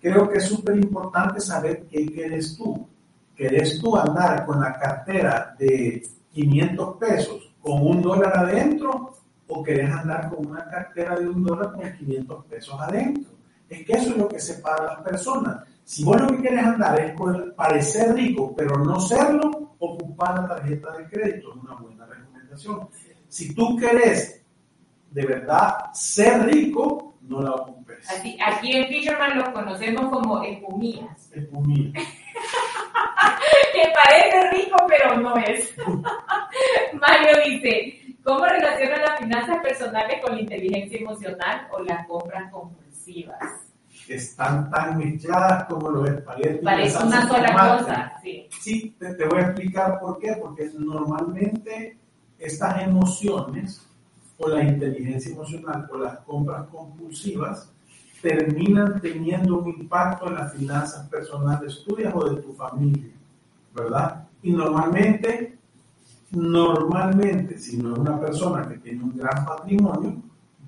Creo 0.00 0.28
que 0.30 0.38
es 0.38 0.44
súper 0.44 0.76
importante 0.76 1.40
saber 1.40 1.84
qué 1.90 2.06
quieres 2.06 2.56
tú. 2.56 2.86
¿Quieres 3.34 3.80
tú 3.80 3.96
andar 3.96 4.46
con 4.46 4.60
la 4.60 4.78
cartera 4.78 5.54
de 5.58 6.02
500 6.38 6.96
pesos 6.98 7.52
con 7.60 7.84
un 7.84 8.00
dólar 8.00 8.36
adentro 8.36 9.12
o 9.48 9.62
querés 9.64 9.90
andar 9.90 10.30
con 10.30 10.46
una 10.46 10.64
cartera 10.68 11.18
de 11.18 11.28
un 11.28 11.42
dólar 11.42 11.72
con 11.72 11.92
500 11.92 12.44
pesos 12.44 12.80
adentro. 12.80 13.32
Es 13.68 13.84
que 13.84 13.92
eso 13.92 14.10
es 14.10 14.16
lo 14.16 14.28
que 14.28 14.38
separa 14.38 14.84
a 14.84 14.94
las 14.94 15.02
personas. 15.02 15.64
Si 15.82 16.04
vos 16.04 16.20
lo 16.20 16.28
que 16.28 16.42
querés 16.42 16.64
andar 16.64 17.00
es 17.00 17.14
parecer 17.56 18.14
rico, 18.14 18.54
pero 18.56 18.76
no 18.76 19.00
serlo, 19.00 19.74
ocupar 19.80 20.42
la 20.42 20.46
tarjeta 20.46 20.96
de 20.96 21.08
crédito 21.08 21.54
es 21.54 21.62
una 21.62 21.74
buena 21.74 22.06
recomendación. 22.06 22.88
Si 23.28 23.54
tú 23.54 23.76
querés 23.76 24.44
de 25.10 25.26
verdad 25.26 25.92
ser 25.92 26.44
rico, 26.46 27.14
no 27.22 27.42
la 27.42 27.52
ocupes. 27.52 28.06
Aquí, 28.10 28.76
en 28.76 28.86
Fisherman 28.86 29.38
lo 29.38 29.52
conocemos 29.52 30.08
como 30.10 30.42
espumillas. 30.42 31.32
Espumillas. 31.32 32.04
que 33.72 33.92
parece 33.94 34.50
rico, 34.50 34.76
pero 34.86 35.16
no 35.16 35.36
es. 35.36 35.74
Mario 36.92 37.42
dice, 37.44 38.16
¿cómo 38.22 38.44
relaciona 38.44 38.98
las 38.98 39.18
finanzas 39.18 39.58
personales 39.62 40.20
con 40.22 40.34
la 40.34 40.42
inteligencia 40.42 40.98
emocional 40.98 41.68
o 41.72 41.82
las 41.82 42.06
compras 42.06 42.50
compulsivas? 42.52 43.72
Están 44.08 44.70
tan 44.70 44.96
mezcladas 44.96 45.64
como 45.64 45.90
los 45.90 46.08
espaguetis. 46.08 46.62
Parece 46.62 47.04
una 47.04 47.28
sola 47.28 47.52
cosa, 47.52 48.12
sí. 48.22 48.48
Sí, 48.60 48.96
te, 48.98 49.14
te 49.14 49.26
voy 49.26 49.40
a 49.40 49.46
explicar 49.46 49.98
por 50.00 50.18
qué, 50.18 50.32
porque 50.40 50.70
normalmente 50.78 51.98
estas 52.38 52.82
emociones 52.82 53.86
o 54.38 54.48
la 54.48 54.62
inteligencia 54.62 55.32
emocional 55.32 55.88
o 55.92 55.98
las 55.98 56.20
compras 56.20 56.66
compulsivas 56.68 57.70
terminan 58.20 59.00
teniendo 59.00 59.58
un 59.58 59.68
impacto 59.68 60.28
en 60.28 60.34
las 60.34 60.52
finanzas 60.52 61.08
personales 61.08 61.84
tuyas 61.86 62.12
o 62.14 62.28
de 62.28 62.42
tu 62.42 62.52
familia, 62.52 63.12
¿verdad? 63.74 64.26
Y 64.42 64.52
normalmente, 64.52 65.58
normalmente, 66.32 67.58
si 67.58 67.76
no 67.76 67.92
es 67.92 67.98
una 67.98 68.20
persona 68.20 68.68
que 68.68 68.78
tiene 68.78 69.04
un 69.04 69.16
gran 69.16 69.44
patrimonio, 69.44 70.22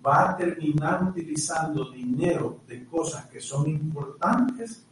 va 0.04 0.30
a 0.30 0.36
terminar 0.36 1.04
utilizando 1.04 1.90
dinero 1.90 2.60
de 2.66 2.84
cosas 2.86 3.26
que 3.26 3.40
son 3.40 3.68
importantes 3.68 4.86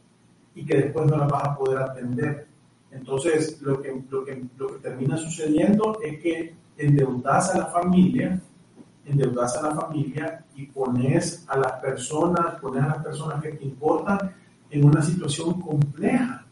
y 0.55 0.65
que 0.65 0.77
después 0.77 1.07
no 1.07 1.17
las 1.17 1.29
vas 1.29 1.45
a 1.45 1.57
poder 1.57 1.79
atender. 1.79 2.49
Entonces, 2.91 3.61
lo 3.63 3.81
que, 3.81 4.03
lo 4.11 4.25
que, 4.25 4.45
lo 4.57 4.67
que 4.69 4.79
termina 4.79 5.17
sucediendo 5.17 5.99
es 6.03 6.21
que 6.21 6.55
endeudas 6.77 7.55
a 7.55 7.59
la 7.59 7.67
familia 7.67 8.41
endeudas 9.09 9.57
a 9.57 9.63
la 9.63 9.75
familia 9.75 10.45
y 10.55 10.67
pones 10.67 11.45
a 11.49 11.57
las 11.57 11.73
personas, 11.73 12.57
pones 12.61 12.83
a 12.83 12.89
las 12.89 13.05
personas 13.05 13.43
que 13.43 13.53
te 13.53 13.65
importan 13.65 14.35
en 14.71 14.85
una 14.85 15.03
situación 15.03 15.61
compleja, 15.61 16.45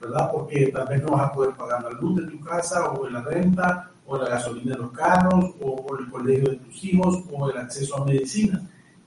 ¿verdad? 0.00 0.30
Porque 0.32 0.66
tal 0.68 0.88
vez 0.88 1.02
no 1.02 1.10
vas 1.10 1.30
a 1.30 1.32
poder 1.32 1.54
pagar 1.54 1.82
la 1.82 1.90
luz 1.90 2.16
de 2.16 2.30
tu 2.30 2.40
casa 2.40 2.90
o 2.90 3.08
la 3.08 3.20
renta 3.22 3.90
o 4.06 4.16
la 4.16 4.28
gasolina 4.28 4.74
de 4.74 4.82
los 4.82 4.92
carros 4.92 5.54
o, 5.60 5.96
el 5.98 6.10
colegio 6.10 6.50
de 6.50 6.56
tus 6.56 6.84
hijos 6.84 7.24
o 7.30 7.50
el 7.50 7.58
acceso 7.58 7.96
a 7.96 8.04
medicina. 8.04 8.62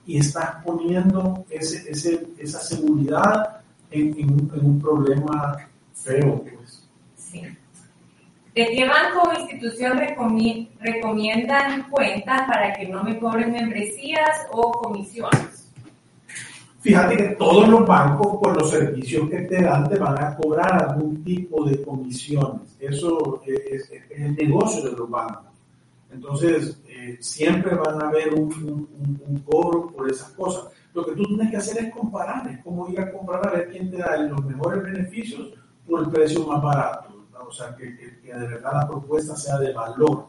Y 0.05 0.17
estás 0.17 0.63
poniendo 0.63 1.45
ese, 1.49 1.89
ese, 1.89 2.27
esa 2.37 2.59
seguridad 2.59 3.61
en, 3.89 4.19
en, 4.19 4.65
un, 4.65 4.79
problema 4.79 5.57
feo, 5.93 6.43
pues. 6.43 6.87
Sí. 7.15 7.41
¿De 8.53 8.67
qué 8.67 8.85
banco 8.85 9.29
o 9.29 9.39
institución 9.39 9.97
recomiendan 9.97 11.89
cuentas 11.89 12.41
para 12.47 12.73
que 12.73 12.85
no 12.85 13.01
me 13.01 13.17
cobren 13.17 13.53
membresías 13.53 14.45
o 14.51 14.71
comisiones? 14.73 15.71
Fíjate 16.81 17.15
que 17.15 17.23
todos 17.35 17.69
los 17.69 17.87
bancos, 17.87 18.39
por 18.41 18.57
los 18.57 18.69
servicios 18.69 19.29
que 19.29 19.41
te 19.43 19.61
dan, 19.61 19.87
te 19.87 19.97
van 19.97 20.21
a 20.21 20.35
cobrar 20.35 20.89
algún 20.89 21.23
tipo 21.23 21.63
de 21.63 21.81
comisiones. 21.81 22.75
Eso 22.77 23.41
es, 23.45 23.89
el 24.09 24.35
negocio 24.35 24.89
de 24.89 24.97
los 24.97 25.09
bancos. 25.09 25.45
Entonces, 26.11 26.77
eh, 26.89 27.17
siempre 27.21 27.73
van 27.75 28.01
a 28.01 28.09
haber 28.09 28.33
un, 28.33 29.43
cobro 29.45 29.91
por 29.91 30.11
esas 30.11 30.31
cosas. 30.31 30.65
Lo 30.93 31.05
que 31.05 31.13
tú 31.13 31.23
tienes 31.23 31.51
que 31.51 31.57
hacer 31.57 31.85
es 31.85 31.93
comparar, 31.93 32.49
es 32.49 32.61
como 32.65 32.89
ir 32.89 32.99
a 32.99 33.13
comprar 33.13 33.47
a 33.47 33.51
ver 33.51 33.69
quién 33.69 33.89
te 33.89 33.97
da 33.97 34.17
los 34.17 34.43
mejores 34.43 34.83
beneficios 34.83 35.53
por 35.87 36.01
el 36.01 36.09
precio 36.09 36.45
más 36.45 36.61
barato 36.61 37.10
o 37.51 37.53
sea, 37.53 37.75
que, 37.75 37.95
que, 38.21 38.33
de 38.33 38.47
verdad 38.47 38.71
la 38.73 38.87
propuesta 38.87 39.35
sea 39.35 39.57
de 39.57 39.73
valor. 39.73 40.27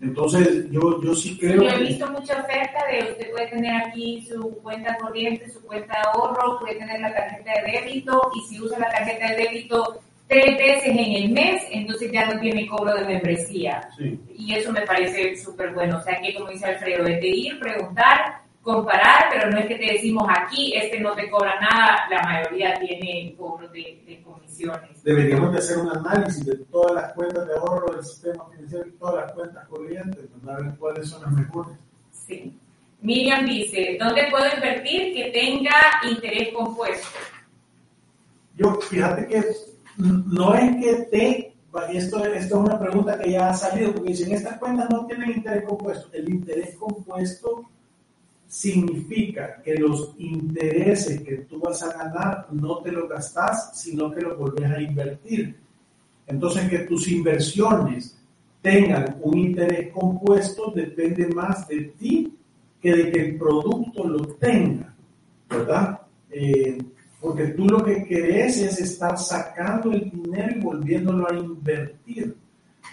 Entonces, 0.00 0.68
yo, 0.70 1.00
yo 1.02 1.14
sí 1.14 1.38
creo... 1.38 1.62
Yo 1.62 1.70
he 1.70 1.78
visto 1.78 2.10
mucha 2.10 2.40
oferta 2.40 2.84
de 2.90 3.12
usted 3.12 3.30
puede 3.30 3.46
tener 3.48 3.86
aquí 3.86 4.26
su 4.28 4.58
cuenta 4.58 4.96
corriente, 4.98 5.48
su 5.50 5.60
cuenta 5.62 5.94
de 5.94 6.08
ahorro, 6.08 6.58
puede 6.58 6.74
tener 6.76 7.00
la 7.00 7.14
tarjeta 7.14 7.50
de 7.62 7.72
débito 7.72 8.30
y 8.36 8.48
si 8.48 8.60
usa 8.60 8.78
la 8.78 8.90
tarjeta 8.90 9.28
de 9.30 9.36
débito 9.36 10.00
tres 10.26 10.58
veces 10.58 10.88
en 10.88 10.98
el 10.98 11.30
mes, 11.30 11.62
entonces 11.70 12.10
ya 12.12 12.26
no 12.26 12.40
tiene 12.40 12.66
cobro 12.66 12.94
de 12.94 13.04
membresía. 13.04 13.88
Y 14.36 14.54
eso 14.54 14.72
me 14.72 14.82
parece 14.82 15.36
súper 15.36 15.72
bueno. 15.72 15.98
O 15.98 16.02
sea, 16.02 16.20
que 16.20 16.34
como 16.34 16.50
dice 16.50 16.66
Alfredo, 16.66 17.06
es 17.06 17.20
de 17.20 17.28
ir, 17.28 17.60
preguntar, 17.60 18.42
comparar, 18.68 19.30
pero 19.30 19.50
no 19.50 19.58
es 19.58 19.66
que 19.66 19.76
te 19.76 19.92
decimos 19.94 20.28
aquí, 20.28 20.74
este 20.76 21.00
no 21.00 21.14
te 21.14 21.30
cobra 21.30 21.58
nada, 21.58 22.06
la 22.10 22.22
mayoría 22.22 22.78
tiene 22.78 23.34
cobro 23.34 23.66
de, 23.70 24.22
comisiones. 24.22 25.02
Deberíamos 25.02 25.52
de 25.52 25.58
hacer 25.58 25.78
un 25.78 25.88
análisis 25.88 26.44
de 26.44 26.56
todas 26.66 26.92
las 26.92 27.12
cuentas 27.14 27.46
de 27.46 27.54
ahorro 27.54 27.94
del 27.94 28.04
sistema 28.04 28.44
financiero 28.50 28.86
y 28.86 28.90
todas 28.98 29.24
las 29.24 29.32
cuentas 29.32 29.66
corrientes, 29.68 30.26
para 30.44 30.58
ver 30.58 30.76
cuáles 30.78 31.08
son 31.08 31.22
las 31.22 31.32
mejores. 31.32 31.78
Sí. 32.12 32.54
Miriam 33.00 33.46
dice, 33.46 33.96
¿dónde 33.98 34.26
puedo 34.30 34.44
invertir 34.54 35.14
que 35.14 35.30
tenga 35.30 35.72
interés 36.06 36.52
compuesto? 36.52 37.18
Yo, 38.54 38.74
fíjate 38.82 39.28
que 39.28 39.44
no 39.96 40.54
es 40.54 40.76
que 40.76 40.94
te, 41.10 41.54
esto, 41.90 42.22
esto 42.22 42.34
es 42.34 42.52
una 42.52 42.78
pregunta 42.78 43.18
que 43.18 43.30
ya 43.30 43.48
ha 43.48 43.54
salido, 43.54 43.94
porque 43.94 44.10
dicen, 44.10 44.32
estas 44.32 44.58
cuentas 44.58 44.90
no 44.90 45.06
tienen 45.06 45.30
interés 45.30 45.64
compuesto. 45.64 46.10
El 46.12 46.28
interés 46.28 46.76
compuesto 46.76 47.70
significa 48.48 49.60
que 49.62 49.74
los 49.74 50.14
intereses 50.18 51.20
que 51.20 51.36
tú 51.38 51.60
vas 51.60 51.82
a 51.82 51.92
ganar 51.92 52.48
no 52.50 52.78
te 52.78 52.90
los 52.90 53.08
gastas, 53.08 53.78
sino 53.78 54.10
que 54.10 54.22
los 54.22 54.38
volvés 54.38 54.70
a 54.70 54.80
invertir. 54.80 55.54
Entonces, 56.26 56.68
que 56.68 56.78
tus 56.80 57.08
inversiones 57.08 58.18
tengan 58.62 59.18
un 59.22 59.38
interés 59.38 59.92
compuesto 59.92 60.72
depende 60.74 61.28
más 61.28 61.68
de 61.68 61.82
ti 61.98 62.34
que 62.80 62.92
de 62.94 63.10
que 63.12 63.20
el 63.20 63.38
producto 63.38 64.08
lo 64.08 64.24
tenga, 64.34 64.94
¿verdad? 65.48 66.00
Eh, 66.30 66.78
porque 67.20 67.48
tú 67.48 67.66
lo 67.66 67.84
que 67.84 68.04
querés 68.04 68.58
es 68.62 68.80
estar 68.80 69.18
sacando 69.18 69.92
el 69.92 70.10
dinero 70.10 70.56
y 70.56 70.60
volviéndolo 70.60 71.28
a 71.28 71.34
invertir. 71.34 72.36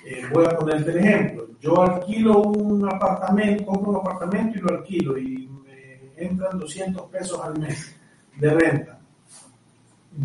Eh, 0.08 0.22
voy 0.32 0.46
a 0.46 0.56
ponerte 0.56 0.91
el 0.91 0.98
ejemplo. 0.98 1.48
Yo 1.60 1.82
alquilo 1.82 2.44
un 2.44 2.88
apartamento, 2.88 3.65
compro 3.65 3.91
un 3.91 3.98
apartamento 3.98 4.60
y 4.60 4.62
lo 4.62 4.70
alquilo 4.70 5.18
y 5.18 5.50
me 5.63 6.12
entran 6.15 6.60
200 6.60 7.02
pesos 7.10 7.41
al 7.41 7.58
mes 7.58 7.96
de 8.38 8.54
renta. 8.54 9.00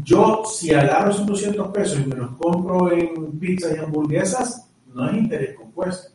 Yo, 0.05 0.45
si 0.45 0.75
agarro 0.75 1.11
esos 1.11 1.27
200 1.27 1.69
pesos 1.69 1.99
y 1.99 2.07
me 2.07 2.17
los 2.17 2.31
compro 2.33 2.93
en 2.93 3.39
pizzas 3.39 3.75
y 3.75 3.79
hamburguesas, 3.79 4.71
no 4.93 5.05
hay 5.05 5.17
interés 5.17 5.57
compuesto. 5.57 6.13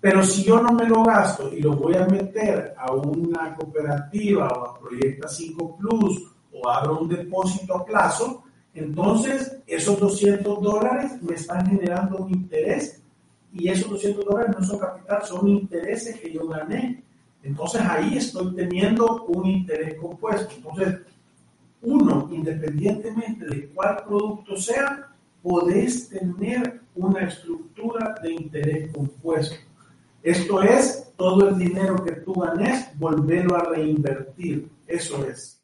Pero 0.00 0.22
si 0.24 0.42
yo 0.42 0.62
no 0.62 0.72
me 0.72 0.88
lo 0.88 1.04
gasto 1.04 1.52
y 1.52 1.60
lo 1.60 1.76
voy 1.76 1.96
a 1.96 2.06
meter 2.06 2.74
a 2.76 2.90
una 2.92 3.54
cooperativa 3.54 4.48
o 4.48 4.64
a 4.64 4.78
Proyecta 4.78 5.28
5 5.28 5.76
Plus 5.76 6.32
o 6.52 6.68
abro 6.70 7.00
un 7.00 7.08
depósito 7.08 7.76
a 7.76 7.84
plazo, 7.84 8.44
entonces 8.74 9.58
esos 9.66 9.98
200 10.00 10.60
dólares 10.60 11.22
me 11.22 11.34
están 11.34 11.66
generando 11.66 12.18
un 12.18 12.32
interés 12.32 13.02
y 13.52 13.68
esos 13.68 13.88
200 13.90 14.24
dólares 14.24 14.56
no 14.58 14.66
son 14.66 14.78
capital, 14.80 15.22
son 15.24 15.48
intereses 15.48 16.20
que 16.20 16.32
yo 16.32 16.48
gané. 16.48 17.02
Entonces 17.42 17.80
ahí 17.82 18.16
estoy 18.16 18.54
teniendo 18.56 19.24
un 19.26 19.46
interés 19.46 19.94
compuesto. 19.94 20.54
Entonces, 20.56 21.00
uno, 21.82 22.28
independientemente 22.32 23.46
de 23.46 23.68
cuál 23.68 24.02
producto 24.04 24.56
sea, 24.56 25.08
podés 25.42 26.08
tener 26.08 26.80
una 26.96 27.28
estructura 27.28 28.14
de 28.22 28.32
interés 28.32 28.92
compuesto. 28.92 29.56
Esto 30.22 30.62
es 30.62 31.12
todo 31.16 31.50
el 31.50 31.58
dinero 31.58 32.02
que 32.02 32.12
tú 32.12 32.32
ganes, 32.32 32.88
volverlo 32.98 33.56
a 33.56 33.64
reinvertir. 33.64 34.68
Eso 34.86 35.24
es. 35.26 35.60